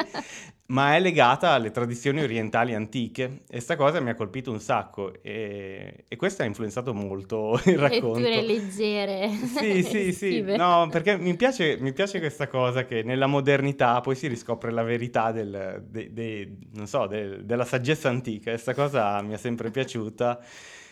ma 0.66 0.96
è 0.96 1.00
legata 1.00 1.50
alle 1.50 1.70
tradizioni 1.70 2.22
orientali 2.22 2.74
antiche 2.74 3.42
e 3.50 3.60
sta 3.60 3.76
cosa 3.76 4.00
mi 4.00 4.08
ha 4.08 4.14
colpito 4.14 4.50
un 4.50 4.60
sacco 4.60 5.12
e, 5.20 6.04
e 6.08 6.16
questo 6.16 6.42
ha 6.42 6.46
influenzato 6.46 6.94
molto 6.94 7.60
il 7.66 7.78
racconto. 7.78 8.20
Letture 8.20 8.42
leggere. 8.42 9.30
Sì, 9.64 9.82
sì, 9.82 10.12
sì, 10.12 10.40
no, 10.40 10.88
perché 10.90 11.16
mi 11.16 11.36
piace, 11.36 11.76
mi 11.78 11.92
piace, 11.92 12.18
questa 12.18 12.48
cosa 12.48 12.84
che 12.84 13.02
nella 13.02 13.26
modernità 13.26 14.00
poi 14.00 14.14
si 14.14 14.26
riscopre 14.26 14.70
la 14.70 14.82
verità 14.82 15.32
del, 15.32 15.84
de, 15.88 16.12
de, 16.12 16.52
so, 16.84 17.06
de, 17.06 17.44
della 17.44 17.64
saggezza 17.64 18.08
antica 18.08 18.50
e 18.50 18.54
questa 18.54 18.74
cosa 18.74 19.20
mi 19.22 19.34
è 19.34 19.36
sempre 19.36 19.70
piaciuta. 19.70 20.40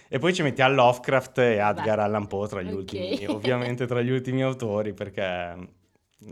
E 0.09 0.19
poi 0.19 0.35
ci 0.35 0.43
metti 0.43 0.61
a 0.61 0.69
Lovecraft 0.69 1.38
e 1.38 1.52
Edgar 1.52 1.97
Beh, 1.97 2.02
Allan 2.02 2.26
Poe 2.26 2.47
tra 2.47 2.61
gli 2.61 2.67
okay. 2.67 2.76
ultimi, 2.76 3.26
ovviamente 3.33 3.87
tra 3.87 4.02
gli 4.02 4.11
ultimi 4.11 4.43
autori 4.43 4.93
perché 4.93 5.57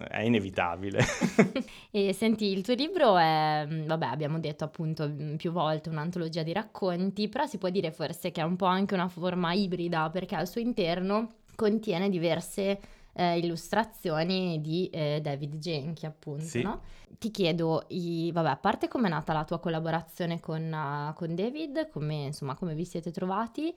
è 0.08 0.20
inevitabile. 0.20 1.04
e 1.90 2.12
senti, 2.12 2.46
il 2.46 2.62
tuo 2.62 2.74
libro 2.74 3.16
è, 3.16 3.66
vabbè, 3.68 4.06
abbiamo 4.06 4.38
detto 4.38 4.64
appunto 4.64 5.10
più 5.36 5.50
volte 5.50 5.88
un'antologia 5.88 6.42
di 6.42 6.52
racconti, 6.52 7.28
però 7.28 7.46
si 7.46 7.58
può 7.58 7.68
dire 7.68 7.92
forse 7.92 8.30
che 8.30 8.40
è 8.40 8.44
un 8.44 8.56
po' 8.56 8.66
anche 8.66 8.94
una 8.94 9.08
forma 9.08 9.52
ibrida 9.52 10.08
perché 10.10 10.36
al 10.36 10.48
suo 10.48 10.60
interno 10.60 11.34
contiene 11.54 12.08
diverse 12.08 12.78
eh, 13.12 13.38
illustrazioni 13.38 14.60
di 14.60 14.88
eh, 14.88 15.20
David 15.22 15.58
Genchi, 15.58 16.06
appunto. 16.06 16.44
Sì. 16.44 16.62
No? 16.62 16.80
Ti 17.18 17.30
chiedo, 17.30 17.84
i, 17.88 18.30
vabbè, 18.32 18.48
a 18.48 18.56
parte 18.56 18.88
come 18.88 19.08
è 19.08 19.10
nata 19.10 19.32
la 19.32 19.44
tua 19.44 19.58
collaborazione 19.58 20.40
con, 20.40 20.72
uh, 20.72 21.12
con 21.14 21.34
David, 21.34 21.90
come, 21.90 22.24
insomma, 22.26 22.54
come 22.54 22.74
vi 22.74 22.84
siete 22.84 23.10
trovati, 23.10 23.74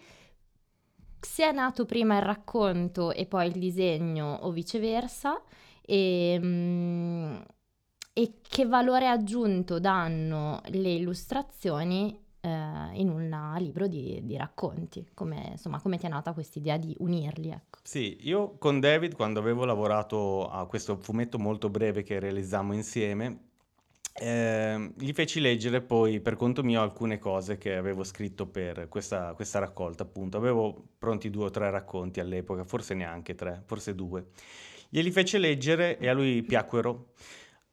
se 1.20 1.50
è 1.50 1.52
nato 1.52 1.86
prima 1.86 2.18
il 2.18 2.24
racconto 2.24 3.12
e 3.12 3.26
poi 3.26 3.48
il 3.48 3.54
disegno 3.54 4.40
o 4.42 4.52
viceversa, 4.52 5.42
e, 5.86 6.40
mm, 6.42 7.36
e 8.14 8.34
che 8.42 8.66
valore 8.66 9.08
aggiunto 9.08 9.80
danno 9.80 10.62
le 10.66 10.92
illustrazioni 10.92 12.18
eh, 12.42 12.50
in 12.94 13.10
un 13.10 13.56
libro 13.60 13.88
di, 13.88 14.20
di 14.24 14.38
racconti, 14.38 15.08
come, 15.14 15.50
insomma, 15.52 15.80
come 15.80 15.98
ti 15.98 16.06
è 16.06 16.10
nata 16.10 16.34
questa 16.34 16.60
idea 16.60 16.78
di 16.78 16.96
unirli? 17.00 17.50
Ecco. 17.50 17.80
Sì, 17.84 18.18
io 18.22 18.58
con 18.58 18.80
David 18.80 19.16
quando 19.16 19.40
avevo 19.40 19.66
lavorato 19.66 20.50
a 20.50 20.66
questo 20.66 20.98
fumetto 20.98 21.40
molto 21.40 21.70
breve 21.70 22.04
che 22.04 22.20
realizzammo 22.20 22.74
insieme, 22.74 23.52
eh, 24.16 24.92
gli 24.96 25.12
feci 25.12 25.40
leggere 25.40 25.82
poi 25.82 26.20
per 26.20 26.36
conto 26.36 26.64
mio 26.64 26.82
alcune 26.82 27.18
cose 27.18 27.58
che 27.58 27.76
avevo 27.76 28.04
scritto 28.04 28.46
per 28.46 28.88
questa, 28.88 29.34
questa, 29.34 29.60
raccolta, 29.60 30.04
appunto. 30.04 30.38
Avevo 30.38 30.90
pronti 30.98 31.30
due 31.30 31.46
o 31.46 31.50
tre 31.50 31.72
racconti 31.72 32.20
all'epoca, 32.20 32.64
forse 32.64 32.94
neanche 32.94 33.36
tre, 33.36 33.64
forse 33.66 33.96
due. 33.96 34.28
Glieli 34.94 35.10
fece 35.10 35.40
leggere 35.40 35.98
e 35.98 36.08
a 36.08 36.14
lui 36.14 36.44
piacquero 36.44 37.14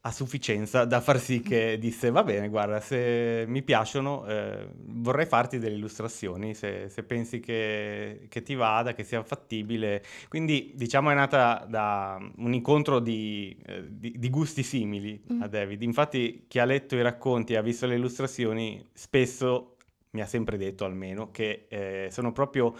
a 0.00 0.10
sufficienza 0.10 0.86
da 0.86 1.02
far 1.02 1.18
sì 1.18 1.42
che 1.42 1.76
disse 1.78 2.10
va 2.10 2.24
bene 2.24 2.48
guarda 2.48 2.80
se 2.80 3.44
mi 3.46 3.62
piacciono 3.62 4.26
eh, 4.26 4.70
vorrei 4.86 5.26
farti 5.26 5.58
delle 5.58 5.74
illustrazioni 5.74 6.54
se, 6.54 6.88
se 6.88 7.02
pensi 7.02 7.38
che, 7.40 8.24
che, 8.30 8.42
ti 8.42 8.54
vada 8.54 8.94
che 8.94 9.04
sia 9.04 9.22
fattibile 9.22 10.02
quindi 10.30 10.72
diciamo 10.74 11.10
è 11.10 11.14
nata 11.14 11.66
da 11.68 12.18
un 12.38 12.54
incontro 12.54 12.98
di, 12.98 13.54
eh, 13.66 13.84
di, 13.90 14.14
di 14.16 14.30
gusti 14.30 14.62
simili 14.62 15.22
mm. 15.30 15.42
a 15.42 15.46
David 15.46 15.82
infatti 15.82 16.46
chi 16.48 16.58
ha 16.58 16.64
letto 16.64 16.96
i 16.96 17.02
racconti 17.02 17.52
e 17.52 17.56
ha 17.58 17.62
visto 17.62 17.86
le 17.86 17.96
illustrazioni 17.96 18.82
spesso 18.94 19.76
mi 20.12 20.22
ha 20.22 20.26
sempre 20.26 20.56
detto 20.56 20.86
almeno 20.86 21.30
che 21.30 21.66
eh, 21.68 22.08
sono 22.10 22.32
proprio 22.32 22.74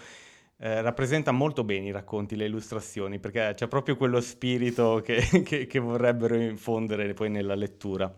eh, 0.63 0.79
rappresenta 0.81 1.31
molto 1.31 1.63
bene 1.63 1.87
i 1.87 1.91
racconti, 1.91 2.35
le 2.35 2.45
illustrazioni, 2.45 3.17
perché 3.17 3.53
c'è 3.55 3.67
proprio 3.67 3.97
quello 3.97 4.21
spirito 4.21 5.01
che, 5.03 5.19
che, 5.43 5.65
che 5.65 5.79
vorrebbero 5.79 6.35
infondere 6.35 7.13
poi 7.13 7.31
nella 7.31 7.55
lettura. 7.55 8.13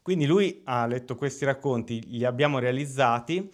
Quindi 0.00 0.26
lui 0.26 0.60
ha 0.64 0.86
letto 0.86 1.16
questi 1.16 1.44
racconti, 1.44 2.00
li 2.06 2.24
abbiamo 2.24 2.60
realizzati, 2.60 3.50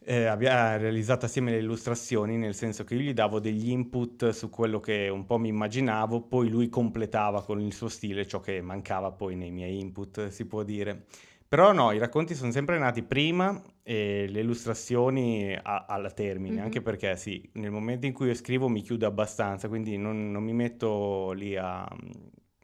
eh, 0.00 0.24
abbiamo 0.24 0.76
realizzato 0.76 1.26
assieme 1.26 1.52
le 1.52 1.58
illustrazioni, 1.58 2.36
nel 2.36 2.54
senso 2.54 2.82
che 2.82 2.94
io 2.94 3.02
gli 3.02 3.12
davo 3.12 3.38
degli 3.38 3.70
input 3.70 4.30
su 4.30 4.50
quello 4.50 4.80
che 4.80 5.08
un 5.08 5.24
po' 5.24 5.38
mi 5.38 5.48
immaginavo, 5.48 6.22
poi 6.22 6.48
lui 6.48 6.68
completava 6.68 7.44
con 7.44 7.60
il 7.60 7.72
suo 7.72 7.88
stile 7.88 8.26
ciò 8.26 8.40
che 8.40 8.60
mancava 8.60 9.12
poi 9.12 9.36
nei 9.36 9.52
miei 9.52 9.78
input, 9.78 10.28
si 10.28 10.46
può 10.46 10.64
dire. 10.64 11.04
Però 11.48 11.72
no, 11.72 11.92
i 11.92 11.98
racconti 11.98 12.34
sono 12.34 12.50
sempre 12.52 12.78
nati 12.78 13.02
prima 13.02 13.60
e 13.82 14.26
le 14.28 14.40
illustrazioni 14.40 15.54
a- 15.54 15.86
alla 15.88 16.10
termine, 16.10 16.56
mm-hmm. 16.56 16.64
anche 16.64 16.82
perché 16.82 17.16
sì, 17.16 17.48
nel 17.54 17.70
momento 17.70 18.04
in 18.06 18.12
cui 18.12 18.26
io 18.26 18.34
scrivo 18.34 18.68
mi 18.68 18.82
chiudo 18.82 19.06
abbastanza, 19.06 19.66
quindi 19.68 19.96
non, 19.96 20.30
non 20.30 20.42
mi 20.44 20.52
metto 20.52 21.32
lì 21.32 21.56
a, 21.56 21.88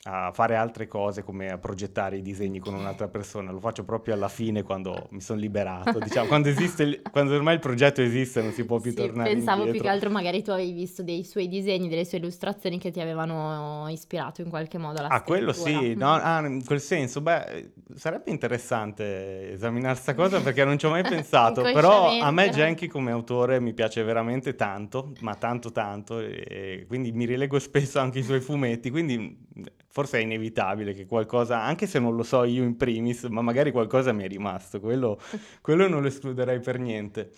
a 0.06 0.32
fare 0.32 0.54
altre 0.54 0.86
cose 0.86 1.22
come 1.22 1.48
a 1.48 1.56
progettare 1.56 2.18
i 2.18 2.22
disegni 2.22 2.58
con 2.58 2.74
un'altra 2.74 3.08
persona, 3.08 3.50
lo 3.50 3.58
faccio 3.58 3.84
proprio 3.84 4.12
alla 4.12 4.28
fine 4.28 4.62
quando 4.62 5.06
mi 5.10 5.20
sono 5.22 5.38
liberato, 5.38 5.98
diciamo, 5.98 6.26
quando, 6.26 6.48
esiste, 6.48 7.00
quando 7.10 7.34
ormai 7.34 7.54
il 7.54 7.60
progetto 7.60 8.02
esiste 8.02 8.42
non 8.42 8.52
si 8.52 8.66
può 8.66 8.78
più 8.80 8.90
sì, 8.90 8.96
tornare 8.96 9.30
Pensavo 9.30 9.64
indietro. 9.64 9.72
più 9.72 9.80
che 9.82 9.88
altro 9.88 10.10
magari 10.10 10.42
tu 10.42 10.50
avevi 10.50 10.72
visto 10.72 11.02
dei 11.02 11.24
suoi 11.24 11.48
disegni, 11.48 11.88
delle 11.88 12.04
sue 12.04 12.18
illustrazioni 12.18 12.78
che 12.78 12.90
ti 12.90 13.00
avevano 13.00 13.86
ispirato 13.88 14.42
in 14.42 14.50
qualche 14.50 14.76
modo 14.76 14.98
alla 14.98 15.08
Ah, 15.08 15.22
quello 15.22 15.52
sì, 15.54 15.94
no, 15.94 16.12
ah, 16.12 16.46
in 16.46 16.64
quel 16.64 16.80
senso, 16.80 17.22
beh, 17.22 17.72
sarebbe 17.94 18.30
interessante 18.30 19.52
esaminare 19.52 19.94
questa 19.94 20.14
cosa 20.14 20.40
perché 20.42 20.64
non 20.64 20.78
ci 20.78 20.84
ho 20.84 20.90
mai 20.90 21.02
pensato, 21.08 21.62
però 21.62 22.18
a 22.18 22.30
me 22.30 22.50
Genki 22.50 22.88
come 22.88 23.10
autore 23.10 23.58
mi 23.58 23.72
piace 23.72 24.02
veramente 24.02 24.54
tanto, 24.54 25.12
ma 25.20 25.34
tanto 25.36 25.72
tanto, 25.72 26.20
e 26.20 26.84
quindi 26.86 27.10
mi 27.12 27.24
rilego 27.24 27.58
spesso 27.58 27.98
anche 28.00 28.18
i 28.18 28.22
suoi 28.22 28.40
fumetti, 28.40 28.90
quindi 28.90 29.52
forse 29.94 30.18
è 30.18 30.22
inevitabile 30.22 30.92
che 30.92 31.06
qualcosa, 31.06 31.62
anche 31.62 31.86
se 31.86 32.00
non 32.00 32.16
lo 32.16 32.24
so 32.24 32.42
io 32.42 32.64
in 32.64 32.76
primis, 32.76 33.22
ma 33.24 33.42
magari 33.42 33.70
qualcosa 33.70 34.10
mi 34.10 34.24
è 34.24 34.26
rimasto, 34.28 34.80
quello, 34.80 35.20
quello 35.62 35.86
non 35.86 36.02
lo 36.02 36.08
escluderei 36.08 36.58
per 36.58 36.80
niente. 36.80 37.30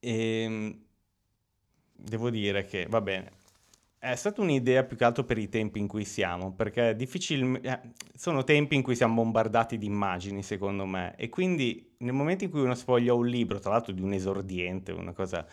E 0.00 0.42
ehm, 0.42 0.78
devo 1.92 2.30
dire 2.30 2.64
che, 2.64 2.86
va 2.88 3.02
bene, 3.02 3.32
è 3.98 4.14
stata 4.14 4.40
un'idea 4.40 4.84
più 4.84 4.96
che 4.96 5.04
altro 5.04 5.24
per 5.24 5.36
i 5.36 5.50
tempi 5.50 5.80
in 5.80 5.86
cui 5.86 6.06
siamo, 6.06 6.54
perché 6.54 6.96
difficilmente 6.96 7.68
eh, 7.68 7.90
sono 8.16 8.42
tempi 8.42 8.74
in 8.74 8.80
cui 8.80 8.96
siamo 8.96 9.16
bombardati 9.16 9.76
di 9.76 9.84
immagini, 9.84 10.42
secondo 10.42 10.86
me, 10.86 11.14
e 11.18 11.28
quindi 11.28 11.92
nel 11.98 12.14
momento 12.14 12.44
in 12.44 12.50
cui 12.50 12.62
uno 12.62 12.74
sfoglia 12.74 13.12
un 13.12 13.26
libro, 13.26 13.58
tra 13.58 13.72
l'altro 13.72 13.92
di 13.92 14.00
un 14.00 14.14
esordiente, 14.14 14.92
una 14.92 15.12
cosa 15.12 15.46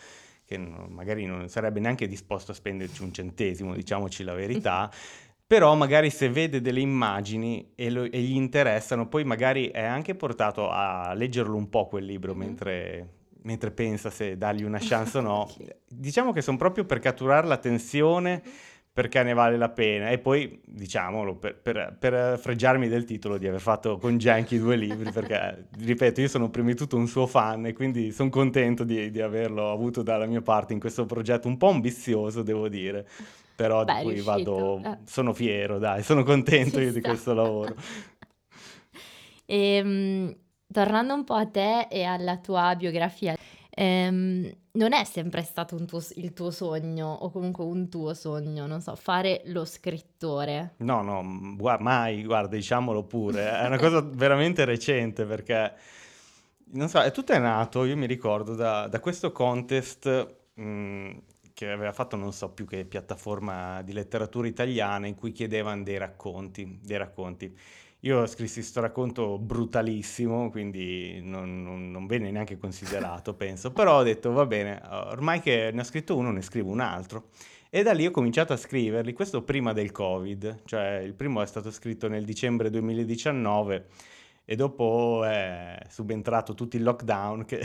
che 0.46 0.56
magari 0.56 1.26
non 1.26 1.50
sarebbe 1.50 1.78
neanche 1.78 2.06
disposto 2.06 2.52
a 2.52 2.54
spenderci 2.54 3.02
un 3.02 3.12
centesimo, 3.12 3.74
diciamoci 3.74 4.24
la 4.24 4.32
verità, 4.32 4.90
però 5.48 5.74
magari 5.74 6.10
se 6.10 6.28
vede 6.28 6.60
delle 6.60 6.80
immagini 6.80 7.72
e, 7.74 7.88
lo, 7.88 8.04
e, 8.04 8.20
gli 8.20 8.36
interessano, 8.36 9.08
poi 9.08 9.24
magari 9.24 9.68
è 9.68 9.82
anche 9.82 10.14
portato 10.14 10.68
a 10.68 11.14
leggerlo 11.14 11.56
un 11.56 11.70
po' 11.70 11.86
quel 11.86 12.04
libro 12.04 12.34
mm-hmm. 12.34 12.46
mentre, 12.46 13.08
mentre, 13.44 13.70
pensa 13.70 14.10
se 14.10 14.36
dargli 14.36 14.62
una 14.62 14.78
chance 14.78 15.16
o 15.16 15.20
no. 15.22 15.50
Diciamo 15.88 16.34
che 16.34 16.42
sono 16.42 16.58
proprio 16.58 16.84
per 16.84 16.98
catturare 16.98 17.46
l'attenzione 17.46 18.42
perché 18.92 19.22
ne 19.22 19.32
vale 19.32 19.56
la 19.56 19.70
pena 19.70 20.10
e 20.10 20.18
poi 20.18 20.60
diciamolo 20.66 21.36
per, 21.36 21.56
per, 21.56 21.96
per 21.98 22.38
fregiarmi 22.38 22.88
del 22.88 23.04
titolo 23.04 23.38
di 23.38 23.46
aver 23.46 23.60
fatto 23.60 23.96
con 23.96 24.18
Janky 24.18 24.58
due 24.58 24.76
libri 24.76 25.12
perché 25.12 25.68
ripeto 25.78 26.20
io 26.20 26.28
sono 26.28 26.50
prima 26.50 26.70
di 26.70 26.74
tutto 26.74 26.96
un 26.96 27.06
suo 27.06 27.26
fan 27.26 27.66
e 27.66 27.74
quindi 27.74 28.10
sono 28.10 28.28
contento 28.28 28.82
di, 28.82 29.12
di 29.12 29.20
averlo 29.20 29.70
avuto 29.70 30.02
dalla 30.02 30.26
mia 30.26 30.42
parte 30.42 30.72
in 30.72 30.80
questo 30.80 31.06
progetto 31.06 31.46
un 31.46 31.56
po' 31.56 31.68
ambizioso 31.68 32.42
devo 32.42 32.68
dire 32.68 33.06
però 33.58 33.82
Beh, 33.82 33.94
di 33.96 34.02
cui 34.02 34.20
vado, 34.20 34.80
eh. 34.84 34.98
sono 35.04 35.32
fiero, 35.32 35.80
dai, 35.80 36.04
sono 36.04 36.22
contento 36.22 36.78
io 36.78 36.92
di 36.92 37.00
questo 37.00 37.34
lavoro. 37.34 37.74
e, 39.44 39.74
ehm, 39.74 40.36
tornando 40.72 41.14
un 41.14 41.24
po' 41.24 41.34
a 41.34 41.44
te 41.44 41.88
e 41.90 42.04
alla 42.04 42.36
tua 42.36 42.76
biografia, 42.76 43.34
ehm, 43.68 44.48
non 44.74 44.92
è 44.92 45.02
sempre 45.02 45.42
stato 45.42 45.74
tuo, 45.84 46.00
il 46.14 46.32
tuo 46.34 46.52
sogno 46.52 47.08
o 47.08 47.30
comunque 47.32 47.64
un 47.64 47.88
tuo 47.88 48.14
sogno, 48.14 48.68
non 48.68 48.80
so, 48.80 48.94
fare 48.94 49.42
lo 49.46 49.64
scrittore? 49.64 50.74
No, 50.76 51.02
no, 51.02 51.20
gu- 51.56 51.80
mai, 51.80 52.22
guarda, 52.22 52.54
diciamolo 52.54 53.02
pure, 53.02 53.58
è 53.58 53.66
una 53.66 53.78
cosa 53.78 54.00
veramente 54.06 54.64
recente 54.64 55.24
perché, 55.24 55.74
non 56.74 56.88
so, 56.88 57.00
è 57.00 57.10
tutto 57.10 57.32
è 57.32 57.40
nato, 57.40 57.84
io 57.84 57.96
mi 57.96 58.06
ricordo, 58.06 58.54
da, 58.54 58.86
da 58.86 59.00
questo 59.00 59.32
contest... 59.32 60.36
Mh, 60.54 61.16
che 61.58 61.68
aveva 61.68 61.92
fatto 61.92 62.14
non 62.14 62.32
so 62.32 62.50
più 62.50 62.64
che 62.64 62.84
piattaforma 62.84 63.82
di 63.82 63.92
letteratura 63.92 64.46
italiana 64.46 65.08
in 65.08 65.16
cui 65.16 65.32
chiedevano 65.32 65.82
dei 65.82 65.98
racconti, 65.98 66.78
dei 66.80 66.96
racconti. 66.96 67.52
Io 68.02 68.24
scrissi 68.26 68.60
questo 68.60 68.80
racconto 68.80 69.40
brutalissimo, 69.40 70.50
quindi 70.50 71.20
non, 71.20 71.64
non, 71.64 71.90
non, 71.90 72.06
venne 72.06 72.30
neanche 72.30 72.58
considerato, 72.58 73.34
penso, 73.34 73.72
però 73.72 73.98
ho 73.98 74.02
detto 74.04 74.30
va 74.30 74.46
bene, 74.46 74.80
ormai 74.88 75.40
che 75.40 75.70
ne 75.72 75.80
ho 75.80 75.84
scritto 75.84 76.16
uno 76.16 76.30
ne 76.30 76.42
scrivo 76.42 76.70
un 76.70 76.78
altro. 76.78 77.30
E 77.70 77.82
da 77.82 77.92
lì 77.92 78.06
ho 78.06 78.12
cominciato 78.12 78.52
a 78.52 78.56
scriverli, 78.56 79.12
questo 79.12 79.42
prima 79.42 79.72
del 79.72 79.90
Covid, 79.90 80.60
cioè 80.64 81.00
il 81.04 81.14
primo 81.14 81.42
è 81.42 81.46
stato 81.46 81.72
scritto 81.72 82.06
nel 82.06 82.24
dicembre 82.24 82.70
2019 82.70 83.86
e 84.44 84.54
dopo 84.54 85.24
è 85.24 85.76
subentrato 85.88 86.54
tutto 86.54 86.76
il 86.76 86.84
lockdown 86.84 87.44
che 87.44 87.60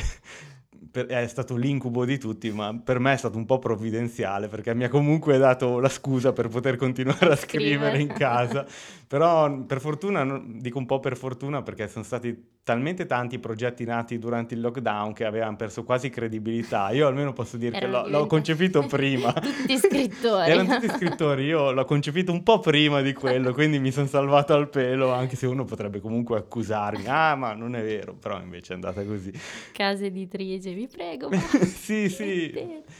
per, 0.94 1.08
è 1.08 1.26
stato 1.26 1.56
l'incubo 1.56 2.06
di 2.06 2.20
tutti, 2.20 2.52
ma 2.52 2.80
per 2.82 3.00
me 3.00 3.14
è 3.14 3.18
stato 3.18 3.36
un 3.36 3.48
po' 3.48 3.58
provvidenziale 3.58 4.48
perché 4.48 4.76
mi 4.76 4.84
ha 4.84 4.90
comunque 4.90 5.40
dato 5.40 5.80
la 5.80 5.90
scusa 5.90 6.34
per 6.34 6.50
poter 6.50 6.76
continuare 6.76 7.32
a 7.32 7.36
scrivere 7.36 8.00
in 8.00 8.14
casa. 8.14 8.64
Però 9.14 9.64
per 9.66 9.80
fortuna, 9.80 10.42
dico 10.44 10.80
un 10.80 10.88
po' 10.88 11.00
per 11.00 11.16
fortuna 11.16 11.62
perché 11.62 11.88
sono 11.88 12.04
stati 12.04 12.36
talmente 12.64 13.06
tanti 13.06 13.38
progetti 13.38 13.86
nati 13.86 14.18
durante 14.18 14.56
il 14.56 14.60
lockdown 14.60 15.14
che 15.14 15.24
avevano 15.24 15.56
perso 15.56 15.84
quasi 15.84 16.10
credibilità. 16.10 16.90
Io 16.90 17.06
almeno 17.06 17.32
posso 17.32 17.58
dire 17.58 17.78
Erano 17.78 18.06
che 18.06 18.10
l'ho, 18.10 18.18
l'ho, 18.18 18.26
concepito 18.26 18.82
prima. 18.90 19.32
tutti 19.32 19.78
scrittori. 19.78 20.50
Erano 20.50 20.80
tutti 20.80 20.90
scrittori, 20.90 21.44
io 21.44 21.72
l'ho 21.72 21.86
concepito 21.86 22.32
un 22.32 22.42
po' 22.42 22.60
prima 22.60 23.02
di 23.02 23.14
quello, 23.14 23.54
quindi 23.54 23.78
mi 23.78 23.92
sono 23.92 24.08
salvato 24.08 24.56
al 24.56 24.68
pelo, 24.68 25.12
anche 25.12 25.36
se 25.36 25.46
uno 25.46 25.64
potrebbe 25.64 26.00
comunque 26.00 26.40
accusarmi. 26.40 27.04
Ah, 27.06 27.36
ma 27.36 27.54
non 27.54 27.76
è 27.76 27.84
vero, 27.84 28.16
però 28.16 28.42
invece 28.42 28.72
è 28.72 28.74
andata 28.74 29.06
così. 29.06 29.32
Casa 29.74 30.06
editrice, 30.06 30.74
vi 30.74 30.88
prego. 30.88 31.30
sì, 31.62 32.10
sì, 32.10 32.52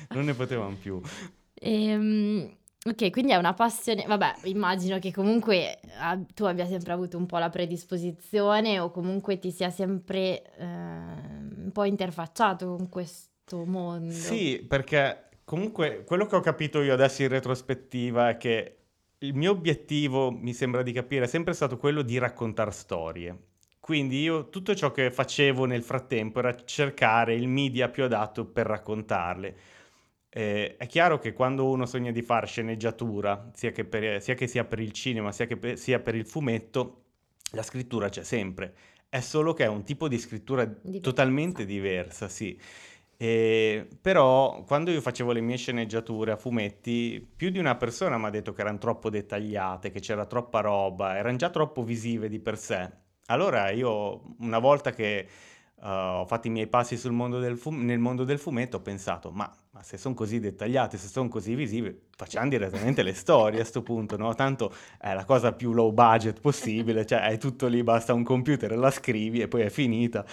non 0.10 0.26
ne 0.26 0.36
potevamo 0.36 0.78
più. 0.80 1.02
Ehm... 1.56 2.62
Ok, 2.86 3.12
quindi 3.12 3.32
è 3.32 3.38
una 3.38 3.54
passione, 3.54 4.04
vabbè, 4.06 4.40
immagino 4.44 5.00
che 5.00 5.14
comunque 5.14 5.80
ah, 6.00 6.20
tu 6.34 6.44
abbia 6.44 6.66
sempre 6.66 6.92
avuto 6.92 7.18
un 7.18 7.26
po' 7.26 7.38
la 7.38 7.50
predisposizione 7.50 8.78
o 8.80 8.92
comunque 8.92 9.40
ti 9.40 9.52
sia 9.52 9.70
sempre 9.70 10.44
eh, 10.58 10.66
un 10.66 11.70
po' 11.72 11.86
interfacciato 11.86 12.76
con 12.76 12.90
questo 12.90 13.64
mondo. 13.64 14.12
Sì, 14.12 14.66
perché 14.68 15.30
comunque 15.46 16.04
quello 16.04 16.26
che 16.26 16.36
ho 16.36 16.42
capito 16.42 16.82
io 16.82 16.94
adesso 16.94 17.22
in 17.22 17.30
retrospettiva 17.30 18.30
è 18.30 18.38
che 18.38 18.78
il 19.20 19.34
mio 19.34 19.52
obiettivo, 19.52 20.30
mi 20.32 20.54
sembra 20.54 20.82
di 20.82 20.92
capire, 20.92 21.24
è 21.24 21.28
sempre 21.30 21.54
stato 21.54 21.78
quello 21.78 22.02
di 22.02 22.18
raccontare 22.18 22.72
storie. 22.72 23.38
Quindi 23.80 24.22
io 24.22 24.50
tutto 24.50 24.76
ciò 24.76 24.92
che 24.92 25.12
facevo 25.12 25.66
nel 25.66 25.84
frattempo 25.84 26.40
era 26.40 26.54
cercare 26.66 27.34
il 27.34 27.48
media 27.48 27.90
più 27.90 28.04
adatto 28.04 28.46
per 28.46 28.66
raccontarle. 28.66 29.56
Eh, 30.36 30.78
è 30.78 30.88
chiaro 30.88 31.20
che 31.20 31.32
quando 31.32 31.70
uno 31.70 31.86
sogna 31.86 32.12
di 32.12 32.24
fare 32.24 32.48
sceneggiatura, 32.48 33.52
sia 33.54 33.72
che, 33.72 33.86
per, 33.86 34.20
sia 34.22 34.34
che 34.34 34.48
sia 34.48 34.66
per 34.66 34.80
il 34.80 34.92
cinema, 34.92 35.32
sia 35.32 35.46
che 35.46 35.58
per, 35.58 35.78
sia 35.78 36.00
per 36.00 36.16
il 36.16 36.26
fumetto, 36.26 37.04
la 37.52 37.62
scrittura 37.62 38.10
c'è 38.10 38.24
sempre. 38.24 38.74
È 39.10 39.20
solo 39.20 39.54
che 39.54 39.66
è 39.66 39.68
un 39.68 39.84
tipo 39.84 40.08
di 40.08 40.18
scrittura 40.18 40.66
diversa. 40.66 41.00
totalmente 41.02 41.66
diversa, 41.66 42.28
sì. 42.30 42.60
E, 43.16 43.88
però 44.02 44.64
quando 44.64 44.90
io 44.90 45.02
facevo 45.02 45.32
le 45.32 45.42
mie 45.42 45.58
sceneggiature 45.58 46.32
a 46.32 46.36
fumetti, 46.36 47.26
più 47.36 47.52
di 47.52 47.60
una 47.60 47.76
persona 47.76 48.18
mi 48.18 48.26
ha 48.26 48.30
detto 48.32 48.54
che 48.54 48.62
erano 48.62 48.80
troppo 48.80 49.12
dettagliate, 49.12 49.92
che 49.92 50.00
c'era 50.00 50.26
troppa 50.26 50.62
roba, 50.62 51.16
erano 51.16 51.38
già 51.38 51.52
troppo 51.52 51.84
visive 51.84 52.28
di 52.28 52.40
per 52.40 52.58
sé. 52.58 52.90
Allora 53.28 53.70
io, 53.70 54.36
una 54.40 54.60
volta 54.60 54.92
che 54.92 55.28
uh, 55.84 56.22
ho 56.22 56.26
fatto 56.26 56.48
i 56.48 56.50
miei 56.50 56.68
passi 56.68 57.00
mondo 57.12 57.56
fum- 57.58 57.84
nel 57.84 58.00
mondo 58.00 58.24
del 58.24 58.40
fumetto, 58.40 58.78
ho 58.78 58.82
pensato, 58.82 59.32
ma, 59.32 59.52
ma 59.72 59.84
se 59.84 59.98
sono 59.98 60.16
così 60.16 60.40
dettagliate, 60.40 60.98
se 60.98 61.08
sono 61.08 61.28
così 61.28 61.56
visive, 61.56 62.06
facciamo 62.16 62.48
direttamente 62.50 63.04
le 63.04 63.14
storie 63.14 63.60
a 63.60 63.62
questo 63.62 63.84
punto, 63.84 64.18
no? 64.18 64.34
Tanto 64.34 64.74
è 64.98 65.14
la 65.14 65.26
cosa 65.26 65.52
più 65.54 65.74
low 65.74 65.92
budget 65.92 66.40
possibile, 66.40 67.06
cioè 67.06 67.28
è 67.28 67.38
tutto 67.38 67.68
lì, 67.68 67.84
basta 67.84 68.14
un 68.14 68.24
computer, 68.24 68.76
la 68.78 68.92
scrivi 68.92 69.42
e 69.42 69.48
poi 69.48 69.62
è 69.62 69.70
finita. 69.70 70.26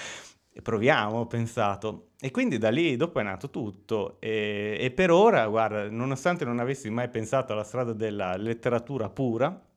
E 0.52 0.62
proviamo, 0.62 1.18
ho 1.18 1.26
pensato. 1.26 2.08
E 2.20 2.30
quindi 2.32 2.58
da 2.58 2.70
lì 2.70 2.96
dopo 2.96 3.20
è 3.20 3.22
nato 3.22 3.50
tutto. 3.50 4.16
E, 4.20 4.76
e 4.80 4.90
per 4.90 5.10
ora, 5.10 5.46
guarda, 5.46 5.88
nonostante 5.88 6.44
non 6.44 6.58
avessi 6.58 6.90
mai 6.90 7.08
pensato 7.08 7.52
alla 7.52 7.62
strada 7.62 7.92
della 7.92 8.36
letteratura 8.36 9.08
pura, 9.08 9.69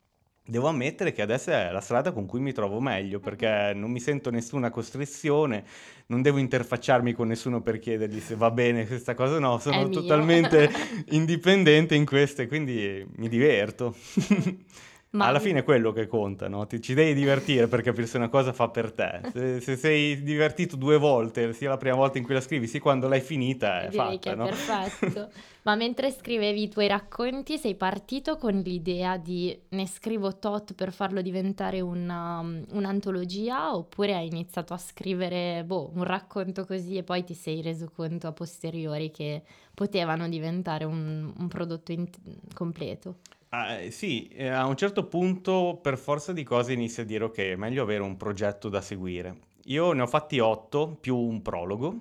Devo 0.46 0.68
ammettere 0.68 1.14
che 1.14 1.22
adesso 1.22 1.52
è 1.52 1.72
la 1.72 1.80
strada 1.80 2.12
con 2.12 2.26
cui 2.26 2.42
mi 2.42 2.52
trovo 2.52 2.82
meglio 2.82 3.22
perché 3.22 3.72
non 3.74 3.90
mi 3.90 4.02
sento 4.02 4.30
nessuna 4.30 4.70
costrizione, 4.70 5.64
non 6.08 6.22
devo 6.22 6.38
interfacciarmi 6.38 7.14
con 7.14 7.30
nessuno 7.30 7.62
per 7.62 7.80
chiedergli 7.80 8.20
se 8.20 8.36
va 8.36 8.52
bene 8.52 8.86
questa 8.86 9.14
cosa, 9.14 9.40
no, 9.40 9.58
sono 9.60 9.88
totalmente 9.88 10.70
indipendente 11.12 11.96
in 11.96 12.06
questo 12.06 12.42
e 12.42 12.48
quindi 12.48 13.08
mi 13.16 13.30
diverto. 13.30 13.96
Ma... 15.14 15.28
Alla 15.28 15.40
fine 15.40 15.60
è 15.60 15.64
quello 15.64 15.92
che 15.92 16.08
conta, 16.08 16.48
no? 16.48 16.66
Ti, 16.66 16.82
ci 16.82 16.96
devi 16.96 17.14
divertire 17.14 17.68
per 17.68 17.84
capire 17.84 18.08
se 18.08 18.18
una 18.18 18.30
cosa 18.30 18.52
fa 18.52 18.70
per 18.70 18.92
te. 18.92 19.22
Se, 19.32 19.62
se, 19.62 19.76
sei 19.76 20.24
divertito 20.24 20.76
due 20.76 20.98
volte, 20.98 21.54
sia 21.54 21.70
la 21.70 21.78
prima 21.78 21.96
volta 21.96 22.18
in 22.18 22.24
cui 22.24 22.34
la 22.34 22.42
scrivi, 22.42 22.66
sia 22.66 22.80
quando 22.80 23.08
l'hai 23.08 23.22
finita, 23.22 23.84
è 23.84 23.90
Direi 23.90 24.14
fatta, 24.14 24.32
è 24.32 24.36
no? 24.36 24.46
perfetto. 24.46 25.30
Ma 25.64 25.76
mentre 25.76 26.12
scrivevi 26.12 26.64
i 26.64 26.68
tuoi 26.68 26.88
racconti, 26.88 27.60
sei 27.60 27.76
partito 27.76 28.38
con 28.38 28.54
l'idea 28.54 29.18
di 29.18 29.56
ne 29.70 29.88
scrivo 29.88 30.40
tot 30.40 30.74
per 30.74 30.92
farlo 30.92 31.22
diventare 31.22 31.80
una, 31.80 32.40
un'antologia 32.40 33.76
oppure 33.76 34.16
hai 34.16 34.26
iniziato 34.26 34.74
a 34.74 34.78
scrivere 34.78 35.64
boh, 35.64 35.92
un 35.94 36.04
racconto 36.04 36.66
così 36.66 36.98
e 36.98 37.04
poi 37.04 37.24
ti 37.24 37.36
sei 37.36 37.62
reso 37.62 37.90
conto 37.96 38.26
a 38.26 38.32
posteriori 38.34 39.12
che 39.12 39.44
potevano 39.76 40.28
diventare 40.28 40.86
un, 40.86 41.32
un 41.38 41.48
prodotto 41.48 41.92
in- 41.92 42.10
completo? 42.54 43.18
Ah, 43.56 43.74
eh, 43.74 43.92
sì, 43.92 44.28
eh, 44.30 44.48
a 44.48 44.66
un 44.66 44.76
certo 44.76 45.06
punto 45.06 45.78
per 45.80 46.00
forza 46.00 46.34
di 46.34 46.42
cose 46.42 46.74
inizia 46.74 47.04
a 47.04 47.06
dire 47.06 47.26
ok, 47.26 47.38
è 47.38 47.56
meglio 47.56 47.84
avere 47.84 48.02
un 48.02 48.18
progetto 48.18 48.68
da 48.68 48.82
seguire. 48.82 49.38
Io 49.66 49.92
ne 49.92 50.02
ho 50.02 50.08
fatti 50.08 50.40
otto 50.40 50.98
più 51.00 51.16
un 51.16 51.44
prologo, 51.44 51.96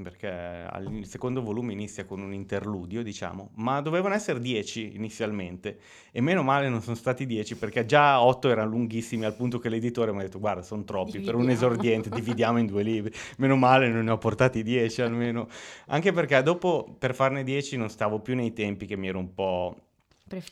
perché 0.00 0.64
il 0.90 1.04
secondo 1.08 1.42
volume 1.42 1.72
inizia 1.72 2.04
con 2.04 2.20
un 2.20 2.32
interludio, 2.32 3.02
diciamo, 3.02 3.50
ma 3.56 3.80
dovevano 3.80 4.14
essere 4.14 4.38
dieci 4.38 4.94
inizialmente 4.94 5.80
e 6.12 6.20
meno 6.20 6.44
male 6.44 6.68
non 6.68 6.82
sono 6.82 6.94
stati 6.94 7.26
dieci 7.26 7.56
perché 7.56 7.84
già 7.84 8.22
otto 8.22 8.48
erano 8.48 8.70
lunghissimi 8.70 9.24
al 9.24 9.34
punto 9.34 9.58
che 9.58 9.68
l'editore 9.68 10.12
mi 10.12 10.20
ha 10.20 10.22
detto 10.22 10.38
guarda 10.38 10.62
sono 10.62 10.84
troppi 10.84 11.18
per 11.18 11.34
un 11.34 11.50
esordiente, 11.50 12.10
dividiamo 12.10 12.58
in 12.58 12.66
due 12.66 12.84
libri, 12.84 13.12
meno 13.38 13.56
male 13.56 13.88
non 13.88 14.04
ne 14.04 14.12
ho 14.12 14.18
portati 14.18 14.62
dieci 14.62 15.02
almeno, 15.02 15.48
anche 15.86 16.12
perché 16.12 16.40
dopo 16.44 16.94
per 16.96 17.12
farne 17.12 17.42
dieci 17.42 17.76
non 17.76 17.90
stavo 17.90 18.20
più 18.20 18.36
nei 18.36 18.52
tempi 18.52 18.86
che 18.86 18.96
mi 18.96 19.08
ero 19.08 19.18
un 19.18 19.34
po' 19.34 19.76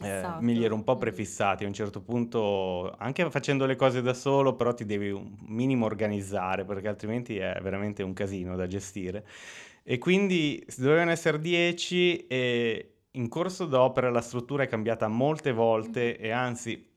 eh, 0.00 0.22
mi 0.40 0.62
ero 0.62 0.74
un 0.74 0.84
po' 0.84 0.96
prefissati 0.96 1.64
a 1.64 1.66
un 1.66 1.72
certo 1.72 2.00
punto, 2.00 2.94
anche 2.98 3.28
facendo 3.30 3.66
le 3.66 3.76
cose 3.76 4.02
da 4.02 4.14
solo, 4.14 4.54
però 4.54 4.74
ti 4.74 4.84
devi 4.84 5.10
un 5.10 5.36
minimo 5.46 5.86
organizzare 5.86 6.64
perché 6.64 6.88
altrimenti 6.88 7.38
è 7.38 7.58
veramente 7.62 8.02
un 8.02 8.12
casino 8.12 8.56
da 8.56 8.66
gestire. 8.66 9.26
E 9.82 9.98
quindi 9.98 10.64
dovevano 10.76 11.10
essere 11.10 11.40
10 11.40 12.26
e, 12.26 12.94
in 13.12 13.28
corso 13.28 13.66
d'opera 13.66 14.10
la 14.10 14.20
struttura 14.20 14.62
è 14.62 14.68
cambiata 14.68 15.08
molte 15.08 15.52
volte 15.52 16.16
e 16.16 16.30
anzi 16.30 16.88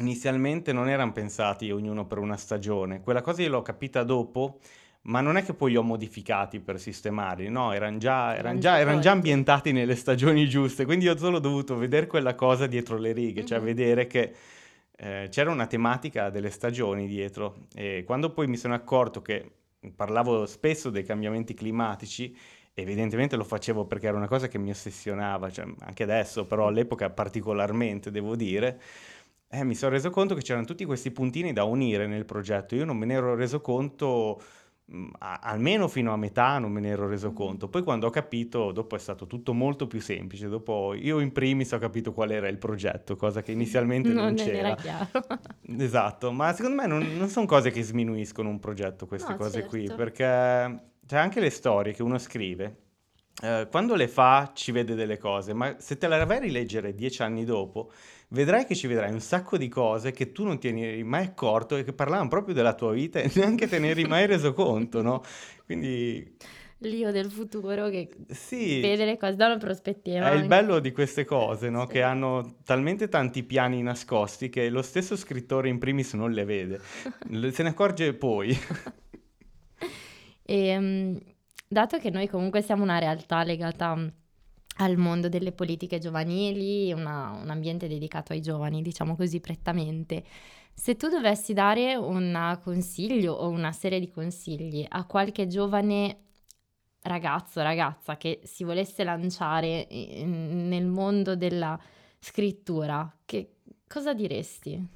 inizialmente 0.00 0.72
non 0.72 0.88
erano 0.88 1.12
pensati 1.12 1.70
ognuno 1.70 2.06
per 2.06 2.18
una 2.18 2.36
stagione. 2.36 3.02
Quella 3.02 3.20
cosa 3.20 3.42
io 3.42 3.50
l'ho 3.50 3.62
capita 3.62 4.02
dopo, 4.02 4.58
ma 5.02 5.20
non 5.20 5.36
è 5.36 5.42
che 5.42 5.54
poi 5.54 5.72
li 5.72 5.76
ho 5.76 5.82
modificati 5.82 6.60
per 6.60 6.78
sistemarli, 6.78 7.48
no, 7.48 7.72
erano 7.72 7.98
già, 7.98 8.36
eran 8.36 8.60
già, 8.60 8.78
eran 8.78 9.00
già, 9.00 9.10
ambientati 9.10 9.72
nelle 9.72 9.96
stagioni 9.96 10.48
giuste, 10.48 10.84
quindi 10.84 11.08
ho 11.08 11.16
solo 11.16 11.40
dovuto 11.40 11.76
vedere 11.76 12.06
quella 12.06 12.34
cosa 12.34 12.66
dietro 12.66 12.98
le 12.98 13.12
righe, 13.12 13.40
mm-hmm. 13.40 13.46
cioè 13.46 13.60
vedere 13.60 14.06
che 14.06 14.32
eh, 14.96 15.26
c'era 15.28 15.50
una 15.50 15.66
tematica 15.66 16.30
delle 16.30 16.50
stagioni 16.50 17.08
dietro 17.08 17.66
e 17.74 18.04
quando 18.06 18.30
poi 18.30 18.46
mi 18.46 18.56
sono 18.56 18.74
accorto 18.74 19.22
che 19.22 19.50
parlavo 19.96 20.46
spesso 20.46 20.88
dei 20.88 21.02
cambiamenti 21.02 21.54
climatici, 21.54 22.36
evidentemente 22.72 23.34
lo 23.34 23.44
facevo 23.44 23.86
perché 23.86 24.06
era 24.06 24.16
una 24.16 24.28
cosa 24.28 24.46
che 24.46 24.58
mi 24.58 24.70
ossessionava, 24.70 25.50
cioè, 25.50 25.66
anche 25.80 26.04
adesso, 26.04 26.46
però 26.46 26.68
all'epoca 26.68 27.10
particolarmente, 27.10 28.12
devo 28.12 28.36
dire, 28.36 28.80
eh, 29.48 29.64
mi 29.64 29.74
sono 29.74 29.90
reso 29.90 30.10
conto 30.10 30.36
che 30.36 30.42
c'erano 30.42 30.64
tutti 30.64 30.84
questi 30.84 31.10
puntini 31.10 31.52
da 31.52 31.64
unire 31.64 32.06
nel 32.06 32.24
progetto. 32.24 32.76
Io 32.76 32.84
non 32.84 32.96
me 32.96 33.04
ne 33.04 33.14
ero 33.14 33.34
reso 33.34 33.60
conto 33.60 34.40
Mm, 34.40 34.61
a- 35.18 35.40
almeno 35.42 35.88
fino 35.88 36.12
a 36.12 36.16
metà 36.16 36.58
non 36.58 36.70
me 36.72 36.80
ne 36.80 36.88
ero 36.88 37.08
reso 37.08 37.32
conto. 37.32 37.68
Poi 37.68 37.82
quando 37.82 38.06
ho 38.06 38.10
capito, 38.10 38.72
dopo 38.72 38.96
è 38.96 38.98
stato 38.98 39.26
tutto 39.26 39.52
molto 39.52 39.86
più 39.86 40.00
semplice. 40.00 40.48
Dopo 40.48 40.94
io 40.94 41.20
in 41.20 41.32
primis 41.32 41.72
ho 41.72 41.78
capito 41.78 42.12
qual 42.12 42.30
era 42.30 42.48
il 42.48 42.58
progetto, 42.58 43.16
cosa 43.16 43.42
che 43.42 43.52
inizialmente 43.52 44.10
non, 44.10 44.24
non 44.26 44.34
c'era. 44.34 44.76
esatto, 45.78 46.32
ma 46.32 46.52
secondo 46.52 46.80
me 46.80 46.86
non, 46.86 47.16
non 47.16 47.28
sono 47.28 47.46
cose 47.46 47.70
che 47.70 47.82
sminuiscono 47.82 48.48
un 48.48 48.58
progetto, 48.58 49.06
queste 49.06 49.32
no, 49.32 49.38
cose 49.38 49.60
certo. 49.60 49.68
qui, 49.68 49.90
perché 49.94 50.22
c'è 51.06 51.16
anche 51.16 51.40
le 51.40 51.50
storie 51.50 51.92
che 51.92 52.02
uno 52.02 52.18
scrive. 52.18 52.76
Eh, 53.42 53.66
quando 53.70 53.94
le 53.94 54.08
fa 54.08 54.52
ci 54.54 54.72
vede 54.72 54.94
delle 54.94 55.16
cose, 55.16 55.54
ma 55.54 55.74
se 55.78 55.96
te 55.96 56.06
le 56.06 56.24
vai 56.26 56.36
a 56.36 56.40
rileggere 56.40 56.94
dieci 56.94 57.22
anni 57.22 57.44
dopo, 57.44 57.90
vedrai 58.32 58.64
che 58.64 58.74
ci 58.74 58.86
vedrai 58.86 59.12
un 59.12 59.20
sacco 59.20 59.56
di 59.56 59.68
cose 59.68 60.10
che 60.10 60.32
tu 60.32 60.44
non 60.44 60.58
ti 60.58 60.68
eri 60.68 61.04
mai 61.04 61.24
accorto 61.24 61.76
e 61.76 61.84
che 61.84 61.92
parlavano 61.92 62.28
proprio 62.28 62.54
della 62.54 62.74
tua 62.74 62.92
vita 62.92 63.20
e 63.20 63.30
neanche 63.34 63.68
te 63.68 63.78
ne 63.78 63.90
eri 63.90 64.04
mai 64.04 64.26
reso 64.26 64.52
conto, 64.52 65.02
no? 65.02 65.22
Quindi... 65.64 66.36
L'io 66.78 67.12
del 67.12 67.30
futuro 67.30 67.88
che 67.90 68.08
sì, 68.28 68.80
vede 68.80 69.04
le 69.04 69.16
cose 69.16 69.36
da 69.36 69.46
una 69.46 69.56
prospettiva. 69.56 70.32
È 70.32 70.34
il 70.34 70.48
bello 70.48 70.80
di 70.80 70.90
queste 70.90 71.24
cose, 71.24 71.70
no? 71.70 71.86
Sì. 71.86 71.92
Che 71.92 72.02
hanno 72.02 72.56
talmente 72.64 73.08
tanti 73.08 73.44
piani 73.44 73.80
nascosti 73.82 74.48
che 74.48 74.68
lo 74.68 74.82
stesso 74.82 75.14
scrittore 75.14 75.68
in 75.68 75.78
primis 75.78 76.14
non 76.14 76.32
le 76.32 76.44
vede, 76.44 76.80
se 77.52 77.62
ne 77.62 77.68
accorge 77.68 78.14
poi. 78.14 78.58
e, 80.42 80.66
ehm, 80.66 81.20
dato 81.68 81.98
che 81.98 82.10
noi 82.10 82.26
comunque 82.26 82.62
siamo 82.62 82.82
una 82.82 82.98
realtà 82.98 83.44
legata 83.44 84.12
al 84.76 84.96
mondo 84.96 85.28
delle 85.28 85.52
politiche 85.52 85.98
giovanili, 85.98 86.92
una, 86.92 87.30
un 87.30 87.50
ambiente 87.50 87.88
dedicato 87.88 88.32
ai 88.32 88.40
giovani, 88.40 88.82
diciamo 88.82 89.16
così 89.16 89.40
prettamente. 89.40 90.24
Se 90.74 90.96
tu 90.96 91.08
dovessi 91.08 91.52
dare 91.52 91.94
un 91.94 92.58
consiglio 92.62 93.34
o 93.34 93.48
una 93.48 93.72
serie 93.72 94.00
di 94.00 94.10
consigli 94.10 94.84
a 94.88 95.04
qualche 95.04 95.46
giovane 95.46 96.18
ragazzo 97.02 97.60
o 97.60 97.62
ragazza 97.62 98.16
che 98.16 98.40
si 98.44 98.64
volesse 98.64 99.04
lanciare 99.04 99.86
nel 100.24 100.86
mondo 100.86 101.36
della 101.36 101.78
scrittura, 102.18 103.18
che 103.24 103.56
cosa 103.86 104.14
diresti? 104.14 104.88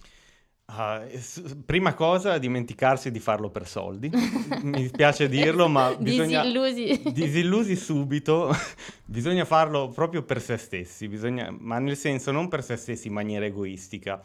Uh, 0.68 1.62
prima 1.64 1.94
cosa, 1.94 2.38
dimenticarsi 2.38 3.12
di 3.12 3.20
farlo 3.20 3.50
per 3.50 3.68
soldi. 3.68 4.11
Mi 4.62 4.83
dispiace 4.83 5.29
dirlo, 5.29 5.68
ma 5.68 5.94
bisogna... 5.98 6.42
Disillusi. 6.42 7.02
Disillusi 7.12 7.76
subito. 7.76 8.52
bisogna 9.07 9.44
farlo 9.44 9.88
proprio 9.88 10.22
per 10.24 10.40
se 10.40 10.57
stessi, 10.57 11.07
bisogna... 11.07 11.55
ma 11.57 11.79
nel 11.79 11.96
senso 11.96 12.33
non 12.33 12.48
per 12.48 12.64
se 12.64 12.76
stessi 12.76 13.07
in 13.07 13.12
maniera 13.12 13.44
egoistica. 13.44 14.20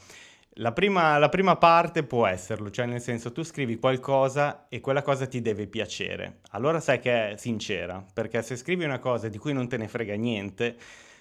La 0.55 0.73
prima, 0.73 1.17
la 1.17 1.29
prima 1.29 1.55
parte 1.55 2.03
può 2.03 2.25
esserlo, 2.25 2.71
cioè 2.71 2.85
nel 2.85 3.01
senso 3.01 3.31
tu 3.31 3.43
scrivi 3.43 3.77
qualcosa 3.77 4.65
e 4.67 4.81
quella 4.81 5.01
cosa 5.03 5.27
ti 5.27 5.41
deve 5.41 5.67
piacere. 5.67 6.39
Allora 6.51 6.79
sai 6.81 6.99
che 6.99 7.31
è 7.31 7.37
sincera, 7.37 8.03
perché 8.13 8.41
se 8.41 8.57
scrivi 8.57 8.83
una 8.83 8.99
cosa 8.99 9.29
di 9.29 9.37
cui 9.37 9.53
non 9.53 9.69
te 9.69 9.77
ne 9.77 9.87
frega 9.87 10.15
niente, 10.15 10.75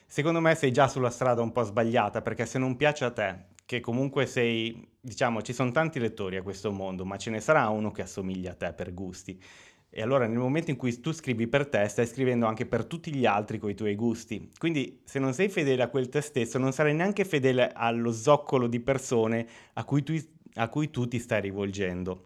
secondo 0.06 0.40
me 0.40 0.56
sei 0.56 0.72
già 0.72 0.88
sulla 0.88 1.10
strada 1.10 1.42
un 1.42 1.52
po' 1.52 1.62
sbagliata, 1.62 2.22
perché 2.22 2.44
se 2.44 2.58
non 2.58 2.76
piace 2.76 3.04
a 3.04 3.12
te, 3.12 3.44
che 3.70 3.78
comunque 3.78 4.26
sei, 4.26 4.84
diciamo, 5.00 5.42
ci 5.42 5.52
sono 5.52 5.70
tanti 5.70 6.00
lettori 6.00 6.36
a 6.36 6.42
questo 6.42 6.72
mondo, 6.72 7.04
ma 7.04 7.16
ce 7.16 7.30
ne 7.30 7.38
sarà 7.38 7.68
uno 7.68 7.92
che 7.92 8.02
assomiglia 8.02 8.50
a 8.50 8.54
te 8.54 8.72
per 8.72 8.92
gusti. 8.92 9.40
E 9.88 10.02
allora 10.02 10.26
nel 10.26 10.38
momento 10.38 10.72
in 10.72 10.76
cui 10.76 10.98
tu 10.98 11.12
scrivi 11.12 11.46
per 11.46 11.68
te, 11.68 11.86
stai 11.86 12.08
scrivendo 12.08 12.46
anche 12.46 12.66
per 12.66 12.84
tutti 12.84 13.14
gli 13.14 13.26
altri 13.26 13.60
con 13.60 13.70
i 13.70 13.76
tuoi 13.76 13.94
gusti. 13.94 14.50
Quindi 14.58 15.02
se 15.04 15.20
non 15.20 15.32
sei 15.34 15.48
fedele 15.48 15.84
a 15.84 15.88
quel 15.88 16.08
te 16.08 16.20
stesso, 16.20 16.58
non 16.58 16.72
sarai 16.72 16.96
neanche 16.96 17.24
fedele 17.24 17.70
allo 17.72 18.10
zoccolo 18.10 18.66
di 18.66 18.80
persone 18.80 19.46
a 19.74 19.84
cui 19.84 20.02
tu, 20.02 20.20
a 20.54 20.68
cui 20.68 20.90
tu 20.90 21.06
ti 21.06 21.20
stai 21.20 21.40
rivolgendo. 21.40 22.24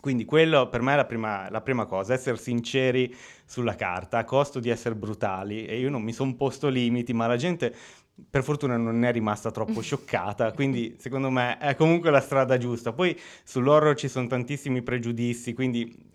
Quindi 0.00 0.24
quello 0.24 0.70
per 0.70 0.80
me 0.80 0.94
è 0.94 0.96
la 0.96 1.04
prima, 1.04 1.50
la 1.50 1.60
prima, 1.60 1.84
cosa, 1.84 2.14
essere 2.14 2.38
sinceri 2.38 3.14
sulla 3.44 3.74
carta, 3.74 4.16
a 4.16 4.24
costo 4.24 4.58
di 4.58 4.70
essere 4.70 4.94
brutali. 4.94 5.66
E 5.66 5.78
io 5.78 5.90
non 5.90 6.00
mi 6.00 6.14
sono 6.14 6.34
posto 6.34 6.68
limiti, 6.68 7.12
ma 7.12 7.26
la 7.26 7.36
gente 7.36 7.74
per 8.30 8.42
fortuna 8.42 8.76
non 8.76 9.04
è 9.04 9.12
rimasta 9.12 9.50
troppo 9.50 9.80
scioccata, 9.82 10.52
quindi 10.52 10.96
secondo 10.98 11.30
me 11.30 11.58
è 11.58 11.74
comunque 11.74 12.10
la 12.10 12.20
strada 12.20 12.58
giusta. 12.58 12.92
Poi 12.92 13.18
sull'horror 13.44 13.96
ci 13.96 14.08
sono 14.08 14.26
tantissimi 14.26 14.82
pregiudizi, 14.82 15.52
quindi 15.54 16.06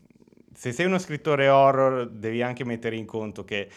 se 0.53 0.71
sei 0.71 0.85
uno 0.85 0.99
scrittore 0.99 1.47
horror 1.47 2.09
devi 2.09 2.41
anche 2.41 2.63
mettere 2.63 2.95
in 2.95 3.05
conto 3.05 3.43
che 3.43 3.69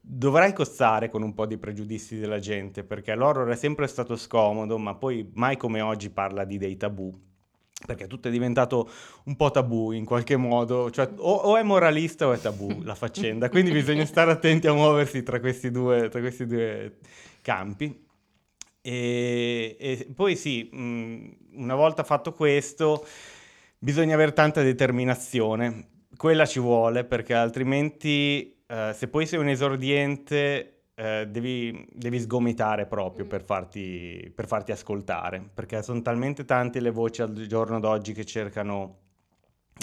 dovrai 0.00 0.52
cozzare 0.52 1.10
con 1.10 1.22
un 1.22 1.34
po' 1.34 1.46
di 1.46 1.58
pregiudizi 1.58 2.18
della 2.18 2.38
gente, 2.38 2.84
perché 2.84 3.14
l'horror 3.14 3.48
è 3.48 3.56
sempre 3.56 3.86
stato 3.86 4.16
scomodo, 4.16 4.78
ma 4.78 4.94
poi 4.94 5.30
mai 5.34 5.56
come 5.56 5.80
oggi 5.80 6.10
parla 6.10 6.44
di 6.44 6.58
dei 6.58 6.76
tabù. 6.76 7.12
Perché 7.86 8.06
tutto 8.06 8.28
è 8.28 8.30
diventato 8.30 8.90
un 9.24 9.36
po' 9.36 9.50
tabù 9.50 9.92
in 9.92 10.04
qualche 10.04 10.36
modo, 10.36 10.90
cioè 10.90 11.08
o, 11.16 11.32
o 11.32 11.56
è 11.56 11.62
moralista 11.62 12.26
o 12.26 12.32
è 12.32 12.38
tabù 12.38 12.82
la 12.82 12.94
faccenda, 12.94 13.48
quindi 13.48 13.72
bisogna 13.72 14.04
stare 14.04 14.30
attenti 14.30 14.66
a 14.66 14.74
muoversi 14.74 15.22
tra 15.22 15.40
questi 15.40 15.70
due, 15.70 16.10
tra 16.10 16.20
questi 16.20 16.46
due 16.46 16.98
campi. 17.40 18.06
E, 18.82 19.76
e 19.78 20.08
poi 20.14 20.36
sì, 20.36 20.68
mh, 20.72 21.36
una 21.56 21.74
volta 21.74 22.04
fatto 22.04 22.32
questo, 22.32 23.06
bisogna 23.78 24.14
avere 24.14 24.32
tanta 24.32 24.62
determinazione. 24.62 25.88
Quella 26.16 26.46
ci 26.46 26.60
vuole 26.60 27.04
perché 27.04 27.34
altrimenti, 27.34 28.62
eh, 28.66 28.92
se 28.94 29.08
poi 29.08 29.26
sei 29.26 29.38
un 29.38 29.48
esordiente, 29.48 30.80
eh, 30.94 31.26
devi, 31.28 31.86
devi, 31.92 32.20
sgomitare 32.20 32.84
proprio 32.86 33.24
per 33.26 33.42
farti, 33.42 34.30
per 34.34 34.46
farti, 34.46 34.72
ascoltare, 34.72 35.40
perché 35.54 35.82
sono 35.82 36.02
talmente 36.02 36.44
tante 36.44 36.80
le 36.80 36.90
voci 36.90 37.22
al 37.22 37.32
giorno 37.46 37.80
d'oggi 37.80 38.12
che 38.12 38.26
cercano, 38.26 38.98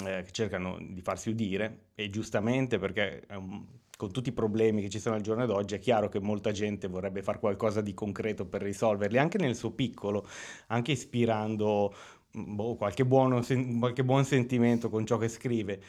eh, 0.04 0.22
che 0.22 0.30
cercano 0.30 0.78
di 0.80 1.00
farsi 1.00 1.30
udire, 1.30 1.86
e 1.96 2.08
giustamente 2.08 2.78
perché 2.78 3.22
è 3.26 3.34
un, 3.34 3.64
con 3.98 4.12
tutti 4.12 4.28
i 4.28 4.32
problemi 4.32 4.80
che 4.80 4.88
ci 4.88 5.00
sono 5.00 5.16
al 5.16 5.22
giorno 5.22 5.44
d'oggi, 5.44 5.74
è 5.74 5.78
chiaro 5.80 6.08
che 6.08 6.20
molta 6.20 6.52
gente 6.52 6.86
vorrebbe 6.86 7.20
fare 7.20 7.40
qualcosa 7.40 7.80
di 7.80 7.94
concreto 7.94 8.46
per 8.46 8.62
risolverli, 8.62 9.18
anche 9.18 9.38
nel 9.38 9.56
suo 9.56 9.72
piccolo, 9.72 10.24
anche 10.68 10.92
ispirando 10.92 11.92
boh, 12.30 12.76
qualche, 12.76 13.04
buono, 13.04 13.42
qualche 13.80 14.04
buon 14.04 14.24
sentimento 14.24 14.88
con 14.88 15.04
ciò 15.04 15.16
che 15.16 15.26
scrive. 15.28 15.80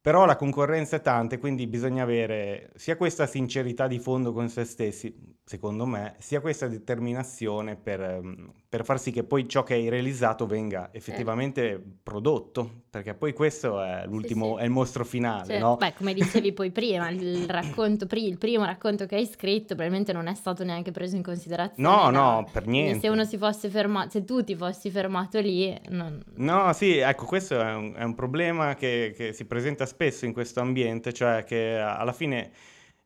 Però 0.00 0.24
la 0.24 0.36
concorrenza 0.36 0.96
è 0.96 1.02
tanta, 1.02 1.36
quindi 1.38 1.66
bisogna 1.66 2.02
avere 2.02 2.72
sia 2.76 2.96
questa 2.96 3.26
sincerità 3.26 3.86
di 3.86 3.98
fondo 3.98 4.32
con 4.32 4.48
se 4.48 4.64
stessi, 4.64 5.14
secondo 5.44 5.84
me, 5.84 6.14
sia 6.18 6.40
questa 6.40 6.66
determinazione 6.66 7.76
per, 7.76 8.00
ehm, 8.00 8.52
per 8.70 8.84
far 8.84 9.00
sì 9.00 9.10
che 9.10 9.24
poi 9.24 9.48
ciò 9.48 9.64
che 9.64 9.74
hai 9.74 9.88
realizzato 9.88 10.46
venga 10.46 10.90
effettivamente 10.92 11.72
eh. 11.72 11.80
prodotto, 12.04 12.82
perché 12.88 13.14
poi 13.14 13.32
questo 13.32 13.82
è 13.82 14.04
l'ultimo, 14.06 14.50
sì, 14.50 14.54
sì. 14.54 14.60
è 14.60 14.64
il 14.66 14.70
mostro 14.70 15.04
finale, 15.04 15.46
cioè, 15.46 15.58
no? 15.58 15.76
Beh, 15.76 15.92
come 15.94 16.14
dicevi 16.14 16.52
poi 16.52 16.70
prima, 16.70 17.10
il 17.10 17.50
racconto, 17.50 18.06
il 18.08 18.38
primo 18.38 18.64
racconto 18.64 19.06
che 19.06 19.16
hai 19.16 19.26
scritto 19.26 19.74
probabilmente 19.74 20.12
non 20.12 20.28
è 20.28 20.34
stato 20.36 20.62
neanche 20.62 20.92
preso 20.92 21.16
in 21.16 21.24
considerazione. 21.24 21.88
No, 21.88 22.10
no, 22.10 22.48
per 22.52 22.68
niente. 22.68 23.00
Se 23.00 23.08
uno 23.08 23.24
si 23.24 23.38
fosse 23.38 23.68
fermato, 23.68 24.10
se 24.10 24.24
tu 24.24 24.44
ti 24.44 24.54
fossi 24.54 24.88
fermato 24.88 25.40
lì... 25.40 25.76
Non... 25.88 26.22
No, 26.36 26.72
sì, 26.72 26.98
ecco, 26.98 27.24
questo 27.24 27.60
è 27.60 27.74
un, 27.74 27.92
è 27.96 28.04
un 28.04 28.14
problema 28.14 28.76
che, 28.76 29.12
che 29.16 29.32
si 29.32 29.46
presenta 29.46 29.84
spesso 29.84 30.26
in 30.26 30.32
questo 30.32 30.60
ambiente, 30.60 31.12
cioè 31.12 31.42
che 31.42 31.76
alla 31.76 32.12
fine 32.12 32.52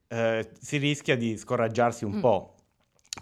eh, 0.09 0.47
si 0.61 0.77
rischia 0.77 1.17
di 1.17 1.39
scoraggiarsi 1.39 2.05
un 2.05 2.17
mm. 2.17 2.21
po'. 2.21 2.54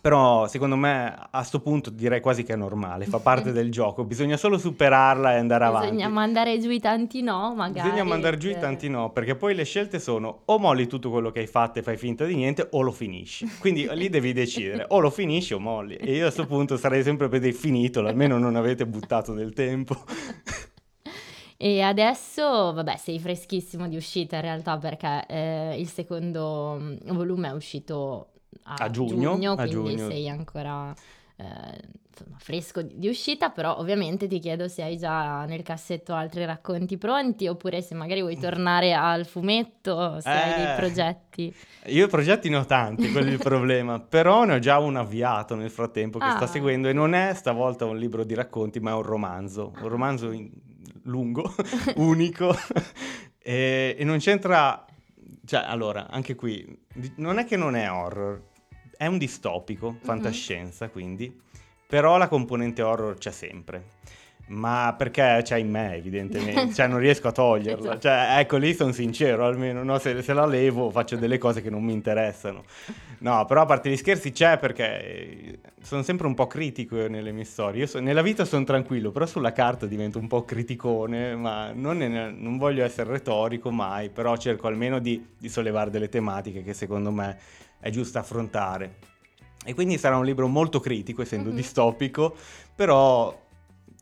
Però 0.03 0.49
secondo 0.49 0.75
me 0.75 1.15
a 1.15 1.39
questo 1.39 1.61
punto 1.61 1.89
direi 1.89 2.21
quasi 2.21 2.43
che 2.43 2.55
è 2.55 2.57
normale, 2.57 3.05
fa 3.05 3.21
parte 3.21 3.53
del 3.55 3.71
gioco, 3.71 4.03
bisogna 4.03 4.37
solo 4.37 4.59
superarla 4.59 5.35
e 5.35 5.39
andare 5.39 5.65
bisogna 5.65 5.79
avanti. 5.79 5.95
Bisogna 5.95 6.13
mandare 6.13 6.59
giù 6.59 6.71
i 6.71 6.81
tanti 6.81 7.23
no, 7.23 7.55
magari. 7.55 7.89
Bisogna 7.89 8.09
mandare 8.09 8.37
giù 8.37 8.49
i 8.49 8.59
tanti 8.59 8.89
no, 8.89 9.13
perché 9.13 9.37
poi 9.37 9.55
le 9.55 9.63
scelte 9.63 10.01
sono 10.01 10.41
o 10.47 10.59
molli 10.59 10.89
tutto 10.89 11.09
quello 11.09 11.31
che 11.31 11.39
hai 11.39 11.47
fatto 11.47 11.79
e 11.79 11.83
fai 11.85 11.97
finta 11.97 12.25
di 12.25 12.35
niente 12.35 12.67
o 12.73 12.81
lo 12.81 12.91
finisci. 12.91 13.49
Quindi 13.61 13.89
lì 13.93 14.09
devi 14.09 14.33
decidere, 14.35 14.87
o 14.89 14.99
lo 14.99 15.09
finisci 15.09 15.55
o 15.55 15.61
molli. 15.61 15.95
E 15.95 16.15
io 16.15 16.23
a 16.23 16.33
questo 16.33 16.47
punto 16.47 16.77
sarei 16.77 17.05
sempre 17.05 17.29
per 17.29 17.39
dire 17.39 17.53
finito, 17.53 18.01
almeno 18.01 18.39
non 18.39 18.57
avete 18.57 18.85
buttato 18.85 19.33
del 19.35 19.53
tempo. 19.53 19.95
E 21.65 21.81
adesso, 21.81 22.73
vabbè, 22.73 22.97
sei 22.97 23.21
freschissimo 23.21 23.87
di 23.87 23.95
uscita 23.95 24.35
in 24.35 24.43
realtà 24.43 24.79
perché 24.79 25.25
eh, 25.29 25.77
il 25.79 25.87
secondo 25.87 26.77
mm, 26.77 26.97
volume 27.13 27.51
è 27.51 27.53
uscito 27.53 28.32
a, 28.65 28.75
a 28.75 28.91
giugno, 28.91 29.33
giugno, 29.35 29.53
a 29.53 29.67
quindi 29.67 29.97
giugno. 29.97 30.09
sei 30.09 30.29
ancora 30.29 30.95
eh, 31.37 31.45
insomma, 32.09 32.37
fresco 32.39 32.83
di, 32.83 32.99
di, 32.99 33.09
uscita, 33.09 33.51
però 33.51 33.79
ovviamente 33.79 34.27
ti 34.27 34.39
chiedo 34.39 34.69
se 34.69 34.83
hai 34.83 34.97
già 34.97 35.45
nel 35.45 35.63
cassetto 35.63 36.15
altri 36.15 36.45
racconti 36.45 36.97
pronti 36.99 37.49
oppure 37.49 37.81
se 37.83 37.95
magari 37.95 38.21
vuoi 38.21 38.39
tornare 38.39 38.93
al 38.93 39.27
fumetto, 39.27 40.21
se 40.21 40.31
eh, 40.31 40.37
hai 40.37 40.55
dei 40.55 40.73
eh, 40.73 40.77
progetti. 40.77 41.55
Io 41.87 42.07
progetti 42.09 42.49
ne 42.49 42.57
ho 42.57 42.65
tanti, 42.65 43.11
quello 43.11 43.29
è 43.29 43.33
il 43.33 43.39
problema, 43.43 44.01
però 44.01 44.45
ne 44.45 44.55
ho 44.55 44.59
già 44.59 44.79
un 44.79 44.97
avviato 44.97 45.55
nel 45.55 45.71
frattempo 45.71 46.19
che 46.19 46.27
ah. 46.27 46.37
sta 46.37 46.47
seguendo 46.47 46.89
e 46.89 46.93
non 46.93 47.15
è 47.15 47.35
stavolta 47.35 47.85
un 47.85 47.99
libro 47.99 48.25
di 48.25 48.35
racconti, 48.35 48.81
ma 48.81 48.91
è 48.91 48.95
un 48.95 49.03
romanzo, 49.03 49.73
un 49.81 49.89
romanzo 49.89 50.31
in, 50.31 50.51
lungo, 51.05 51.55
unico 51.97 52.55
e, 53.39 53.97
e 53.99 54.05
non 54.05 54.19
c'entra 54.19 54.85
cioè, 55.53 55.65
allora, 55.67 56.09
anche 56.09 56.35
qui, 56.35 56.67
non 57.17 57.37
è 57.37 57.45
che 57.45 57.59
non 57.59 57.77
è 57.77 57.91
horror, 57.91 58.41
è 58.97 59.05
un 59.05 59.19
distopico, 59.19 59.91
mhm. 59.91 59.99
fantascienza 60.01 60.87
mm-hmm. 60.87 60.93
quindi, 60.95 61.41
però 61.87 62.17
la 62.17 62.27
componente 62.27 62.81
horror 62.81 63.19
c'è 63.19 63.33
sempre. 63.33 64.01
Ma 64.47 64.95
perché 64.97 65.41
c'è 65.43 65.59
in 65.59 65.69
me, 65.69 65.95
evidentemente, 65.95 66.73
cioè 66.73 66.87
non 66.87 67.01
riesco 67.01 67.29
a 67.29 67.33
toglierla. 67.33 67.83
Esatto. 67.83 68.01
Cioè, 68.01 68.39
ecco, 68.39 68.57
lì 68.57 68.73
sono 68.73 68.93
sincero 68.93 69.45
almeno, 69.45 69.83
no? 69.83 69.99
se, 69.99 70.23
se, 70.23 70.33
la 70.33 70.47
levo 70.47 70.89
faccio 70.89 71.17
delle 71.17 71.37
cose 71.37 71.61
che 71.61 71.69
non 71.69 71.85
mi 71.85 71.93
interessano. 71.93 72.65
No, 73.23 73.45
però 73.45 73.63
a 73.63 73.67
parte 73.67 73.89
gli 73.89 73.97
scherzi 73.97 74.33
c'è 74.33 74.59
perché 74.59 75.61
sono 75.81 76.03
sempre 76.03 76.27
un 76.27 76.35
po' 76.35 76.49
critico 76.49 77.07
nelle 77.07 77.31
mie 77.31 77.45
storie. 77.45 77.83
Io 77.83 77.87
so, 77.87 78.01
nella 78.01 78.21
vita 78.21 78.45
sono 78.45 78.65
tranquillo, 78.65 79.13
però 79.13 79.27
sulla 79.27 79.53
carta 79.53 79.87
divento 79.87 80.19
un 80.19 80.27
po' 80.27 80.45
criticone, 80.45 81.37
ma 81.37 81.71
non, 81.73 81.99
ne, 81.99 82.33
non 82.33 82.59
voglio 82.59 82.85
essere 82.85 83.11
retorico 83.11 83.71
mai, 83.71 84.11
però 84.11 84.37
cerco 84.37 84.67
almeno 84.67 84.99
di, 84.99 85.25
di 85.39 85.49
sollevare 85.49 85.91
delle 85.91 86.09
tematiche 86.09 86.65
che 86.65 86.75
secondo 86.75 87.13
me 87.13 87.39
è 87.79 87.91
giusto 87.91 88.19
affrontare. 88.19 88.97
E 89.65 89.73
quindi 89.73 89.99
sarà 89.99 90.17
un 90.17 90.25
libro 90.25 90.49
molto 90.49 90.81
critico, 90.81 91.23
essendo 91.23 91.51
mm-hmm. 91.51 91.57
distopico, 91.57 92.35
però 92.75 93.41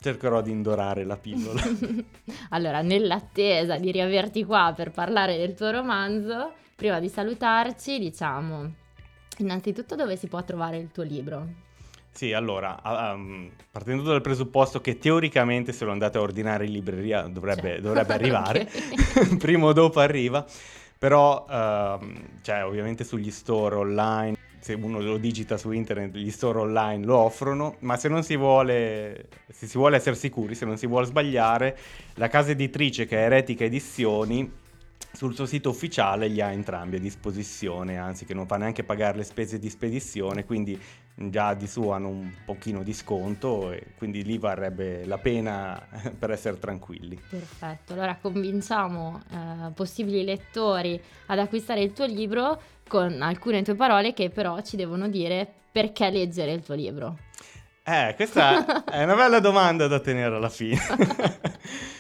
cercherò 0.00 0.40
di 0.40 0.50
indorare 0.50 1.04
la 1.04 1.18
pillola. 1.18 1.60
allora, 2.50 2.80
nell'attesa 2.80 3.76
di 3.76 3.92
riaverti 3.92 4.46
qua 4.46 4.72
per 4.74 4.92
parlare 4.92 5.36
del 5.36 5.52
tuo 5.52 5.70
romanzo, 5.70 6.54
prima 6.74 6.98
di 6.98 7.10
salutarci, 7.10 7.98
diciamo 7.98 8.79
innanzitutto 9.42 9.94
dove 9.94 10.16
si 10.16 10.26
può 10.26 10.42
trovare 10.44 10.78
il 10.78 10.90
tuo 10.92 11.02
libro? 11.02 11.68
Sì, 12.12 12.32
allora, 12.32 12.80
um, 13.14 13.50
partendo 13.70 14.02
dal 14.02 14.20
presupposto 14.20 14.80
che 14.80 14.98
teoricamente 14.98 15.72
se 15.72 15.84
lo 15.84 15.92
andate 15.92 16.18
a 16.18 16.20
ordinare 16.20 16.66
in 16.66 16.72
libreria 16.72 17.22
dovrebbe, 17.22 17.68
certo. 17.68 17.82
dovrebbe 17.88 18.12
arrivare, 18.12 18.68
prima 19.38 19.66
o 19.66 19.72
dopo 19.72 20.00
arriva, 20.00 20.44
però 20.98 21.44
uh, 21.48 22.12
cioè, 22.42 22.64
ovviamente 22.64 23.04
sugli 23.04 23.30
store 23.30 23.76
online 23.76 24.36
se 24.60 24.74
uno 24.74 25.00
lo 25.00 25.16
digita 25.16 25.56
su 25.56 25.70
internet, 25.70 26.14
gli 26.14 26.30
store 26.30 26.58
online 26.58 27.04
lo 27.04 27.16
offrono, 27.16 27.76
ma 27.80 27.96
se 27.96 28.08
non 28.08 28.22
si 28.22 28.36
vuole, 28.36 29.28
se 29.48 29.66
si 29.66 29.78
vuole 29.78 29.96
essere 29.96 30.14
sicuri, 30.14 30.54
se 30.54 30.66
non 30.66 30.76
si 30.76 30.86
vuole 30.86 31.06
sbagliare, 31.06 31.78
la 32.14 32.28
casa 32.28 32.50
editrice 32.50 33.06
che 33.06 33.16
è 33.16 33.24
Eretica 33.24 33.64
Edizioni 33.64 34.52
sul 35.12 35.34
suo 35.34 35.46
sito 35.46 35.70
ufficiale 35.70 36.28
li 36.28 36.40
ha 36.40 36.50
entrambi 36.50 36.96
a 36.96 37.00
disposizione, 37.00 37.98
anzi 37.98 38.24
che 38.24 38.34
non 38.34 38.46
fa 38.46 38.56
neanche 38.56 38.84
pagare 38.84 39.18
le 39.18 39.24
spese 39.24 39.58
di 39.58 39.68
spedizione, 39.68 40.44
quindi 40.44 40.80
già 41.14 41.52
di 41.54 41.66
su 41.66 41.88
hanno 41.88 42.08
un 42.08 42.32
pochino 42.44 42.82
di 42.82 42.94
sconto 42.94 43.72
e 43.72 43.88
quindi 43.98 44.24
lì 44.24 44.38
varrebbe 44.38 45.04
la 45.04 45.18
pena 45.18 45.80
per 46.18 46.30
essere 46.30 46.58
tranquilli. 46.58 47.20
Perfetto, 47.28 47.92
allora 47.92 48.16
convinciamo 48.20 49.20
eh, 49.30 49.70
possibili 49.72 50.24
lettori 50.24 51.00
ad 51.26 51.38
acquistare 51.38 51.82
il 51.82 51.92
tuo 51.92 52.06
libro 52.06 52.60
con 52.88 53.20
alcune 53.22 53.62
tue 53.62 53.74
parole 53.74 54.14
che 54.14 54.30
però 54.30 54.60
ci 54.62 54.76
devono 54.76 55.08
dire 55.08 55.46
perché 55.70 56.10
leggere 56.10 56.52
il 56.52 56.62
tuo 56.62 56.74
libro. 56.74 57.18
Eh, 57.82 58.12
questa 58.14 58.84
è 58.84 59.02
una 59.02 59.14
bella 59.14 59.40
domanda 59.40 59.86
da 59.86 60.00
tenere 60.00 60.36
alla 60.36 60.48
fine. 60.48 60.78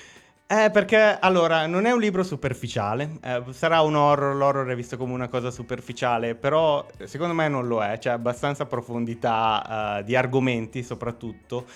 Eh, 0.52 0.68
perché 0.72 1.16
allora 1.20 1.66
non 1.66 1.84
è 1.84 1.92
un 1.92 2.00
libro 2.00 2.24
superficiale, 2.24 3.18
eh, 3.22 3.40
sarà 3.50 3.82
un 3.82 3.94
horror, 3.94 4.34
l'horror 4.34 4.66
è 4.66 4.74
visto 4.74 4.96
come 4.96 5.12
una 5.12 5.28
cosa 5.28 5.48
superficiale, 5.52 6.34
però 6.34 6.84
secondo 7.04 7.34
me 7.34 7.46
non 7.46 7.68
lo 7.68 7.80
è, 7.84 7.98
c'è 7.98 8.10
abbastanza 8.10 8.66
profondità 8.66 9.98
uh, 10.00 10.02
di 10.02 10.16
argomenti 10.16 10.82
soprattutto. 10.82 11.66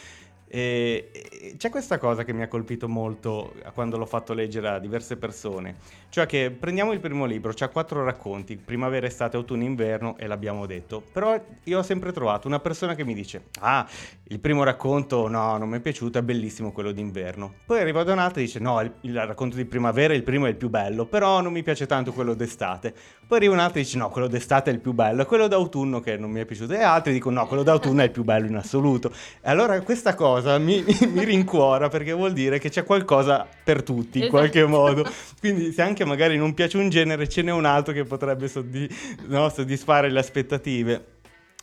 E, 0.48 1.10
e 1.12 1.54
c'è 1.56 1.68
questa 1.68 1.98
cosa 1.98 2.22
che 2.22 2.32
mi 2.32 2.42
ha 2.42 2.48
colpito 2.48 2.88
molto 2.88 3.54
quando 3.74 3.96
l'ho 3.96 4.06
fatto 4.06 4.34
leggere 4.34 4.68
a 4.68 4.78
diverse 4.78 5.16
persone, 5.16 5.76
cioè 6.10 6.26
che 6.26 6.50
prendiamo 6.56 6.92
il 6.92 7.00
primo 7.00 7.24
libro, 7.24 7.52
c'ha 7.54 7.68
quattro 7.68 8.04
racconti, 8.04 8.56
primavera, 8.56 9.06
estate, 9.06 9.36
autunno, 9.36 9.64
inverno 9.64 10.16
e 10.16 10.26
l'abbiamo 10.28 10.66
detto, 10.66 11.02
però 11.12 11.40
io 11.64 11.78
ho 11.78 11.82
sempre 11.82 12.12
trovato 12.12 12.46
una 12.46 12.60
persona 12.60 12.94
che 12.94 13.04
mi 13.04 13.14
dice, 13.14 13.46
ah, 13.60 13.84
il 14.28 14.40
primo 14.40 14.62
racconto 14.62 15.28
no, 15.28 15.56
non 15.56 15.68
mi 15.68 15.78
è 15.78 15.80
piaciuto, 15.80 16.18
è 16.18 16.22
bellissimo 16.22 16.72
quello 16.72 16.92
d'inverno. 16.92 17.54
Poi 17.66 17.80
arriva 17.80 18.02
da 18.02 18.12
un'altra 18.12 18.40
e 18.40 18.44
dice, 18.44 18.58
no, 18.58 18.80
il, 18.80 18.92
il 19.02 19.14
racconto 19.14 19.56
di 19.56 19.64
primavera, 19.64 20.14
il 20.14 20.22
primo 20.22 20.46
è 20.46 20.50
il 20.50 20.56
più 20.56 20.68
bello, 20.68 21.06
però 21.06 21.40
non 21.40 21.52
mi 21.52 21.62
piace 21.62 21.86
tanto 21.86 22.12
quello 22.12 22.34
d'estate. 22.34 22.94
Poi 23.26 23.38
arriva 23.38 23.54
un'altra 23.54 23.80
e 23.80 23.82
dice, 23.82 23.98
no, 23.98 24.08
quello 24.08 24.26
d'estate 24.26 24.70
è 24.70 24.74
il 24.74 24.80
più 24.80 24.92
bello, 24.92 25.22
e 25.22 25.24
quello 25.26 25.46
d'autunno 25.48 26.00
che 26.00 26.16
non 26.16 26.30
mi 26.30 26.40
è 26.40 26.44
piaciuto, 26.44 26.72
e 26.72 26.82
altri 26.82 27.12
dicono, 27.12 27.40
no, 27.40 27.46
quello 27.46 27.62
d'autunno 27.62 28.00
è 28.00 28.04
il 28.04 28.10
più 28.10 28.24
bello 28.24 28.46
in 28.46 28.56
assoluto. 28.56 29.10
E 29.10 29.50
allora 29.50 29.80
questa 29.82 30.14
cosa 30.14 30.44
cosa 30.44 30.58
mi, 30.58 30.84
mi, 31.12 31.24
rincuora 31.24 31.88
perché 31.88 32.12
vuol 32.12 32.32
dire 32.32 32.58
che 32.58 32.68
c'è 32.68 32.84
qualcosa 32.84 33.46
per 33.64 33.82
tutti 33.82 34.18
in 34.18 34.24
esatto. 34.24 34.38
qualche 34.38 34.64
modo. 34.64 35.04
Quindi 35.38 35.72
se 35.72 35.82
anche 35.82 36.04
magari 36.04 36.36
non 36.36 36.54
piace 36.54 36.76
un 36.76 36.88
genere, 36.88 37.28
ce 37.28 37.42
n'è 37.42 37.52
un 37.52 37.64
altro 37.64 37.92
che 37.92 38.04
potrebbe 38.04 38.48
soddisf- 38.48 39.26
no, 39.26 39.48
soddisfare 39.48 40.10
le 40.10 40.18
aspettative. 40.18 41.13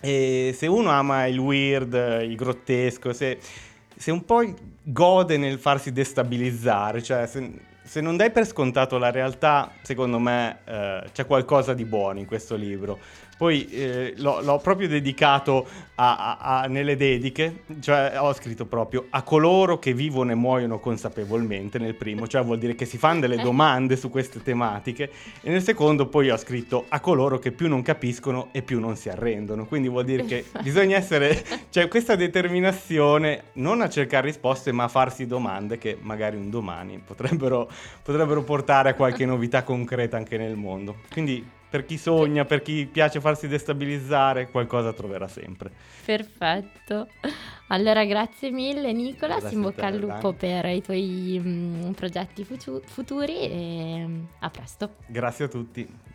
E 0.02 0.54
se 0.58 0.68
uno 0.68 0.90
ama 0.90 1.28
il 1.28 1.38
weird, 1.38 1.94
il 2.24 2.36
grottesco, 2.36 3.14
se, 3.14 3.38
se 3.96 4.12
un 4.12 4.26
po' 4.26 4.42
gode 4.84 5.38
nel 5.38 5.60
farsi 5.60 5.92
destabilizzare, 5.92 7.04
cioè 7.04 7.28
se, 7.28 7.52
se 7.84 8.02
non 8.02 8.18
dai 8.18 8.32
per 8.32 8.48
scontato 8.48 8.98
la 8.98 9.12
realtà, 9.12 9.72
secondo 9.84 10.18
me 10.18 10.60
eh, 10.66 11.04
c'è 11.14 11.26
qualcosa 11.26 11.74
di 11.74 11.86
buono 11.86 12.20
in 12.20 12.26
questo 12.26 12.56
libro. 12.56 13.00
Poi 13.42 13.68
eh, 13.72 14.14
l'ho, 14.18 14.40
l'ho, 14.42 14.60
proprio 14.60 14.88
dedicato 14.88 15.66
a, 15.96 16.38
a, 16.38 16.60
a, 16.60 16.68
nelle 16.68 16.96
dediche, 16.96 17.64
cioè 17.80 18.14
ho 18.20 18.32
scritto 18.34 18.68
proprio 18.68 19.08
a 19.10 19.24
coloro 19.24 19.80
che 19.80 19.96
vivono 19.96 20.30
e 20.30 20.36
muoiono 20.36 20.78
consapevolmente 20.78 21.80
nel 21.80 21.96
primo, 21.96 22.28
cioè 22.28 22.44
vuol 22.44 22.60
dire 22.60 22.76
che 22.76 22.86
si 22.86 23.00
fanno 23.00 23.22
delle 23.22 23.38
domande 23.38 23.96
su 23.96 24.12
queste 24.12 24.44
tematiche 24.44 25.10
e 25.42 25.50
nel 25.50 25.64
secondo 25.64 26.06
poi 26.06 26.30
ho 26.30 26.38
scritto 26.38 26.86
a 26.90 27.00
coloro 27.00 27.40
che 27.40 27.52
più 27.52 27.68
non 27.68 27.82
capiscono 27.82 28.50
e 28.52 28.62
più 28.62 28.80
non 28.80 28.96
si 28.96 29.10
arrendono, 29.10 29.66
quindi 29.66 29.88
vuol 29.88 30.06
dire 30.06 30.24
che 30.26 30.46
bisogna 30.62 30.98
essere, 30.98 31.44
cioè 31.72 31.88
questa 31.88 32.16
determinazione 32.16 33.46
non 33.54 33.82
a 33.82 33.90
cercare 33.90 34.28
risposte 34.28 34.72
ma 34.72 34.84
a 34.84 34.88
farsi 34.88 35.26
domande 35.26 35.80
che 35.80 35.98
magari 36.00 36.36
un 36.36 36.52
domani 36.52 37.02
potrebbero, 37.04 37.68
potrebbero 38.04 38.44
portare 38.44 38.90
a 38.90 38.94
qualche 38.94 39.26
novità 39.26 39.64
concreta 39.64 40.16
anche 40.16 40.38
nel 40.38 40.56
mondo. 40.56 40.98
Quindi 41.12 41.60
per 41.72 41.86
chi 41.86 41.98
sogna, 41.98 42.44
per 42.44 42.62
chi 42.62 42.86
piace 42.86 43.22
farsi 43.22 43.48
destabilizzare, 43.48 44.52
qualcosa 44.52 44.92
troverà 44.92 45.30
sempre. 45.30 45.72
Perfetto. 46.04 47.08
Allora, 47.68 48.04
grazie 48.04 48.52
mille 48.52 48.92
Nicola, 48.92 49.38
grazie 49.38 49.56
in 49.56 49.64
bocca 49.64 49.88
al 49.88 49.96
lupo 49.96 50.34
per 50.34 50.66
i 50.66 50.82
tuoi 50.82 51.40
mh, 51.42 51.88
mm, 51.88 51.92
progetti 51.92 52.44
futu- 52.44 52.86
futuri 52.86 53.40
e 53.40 54.08
a 54.40 54.50
presto. 54.50 54.96
Grazie 55.08 55.46
a 55.46 55.48
tutti. 55.48 56.11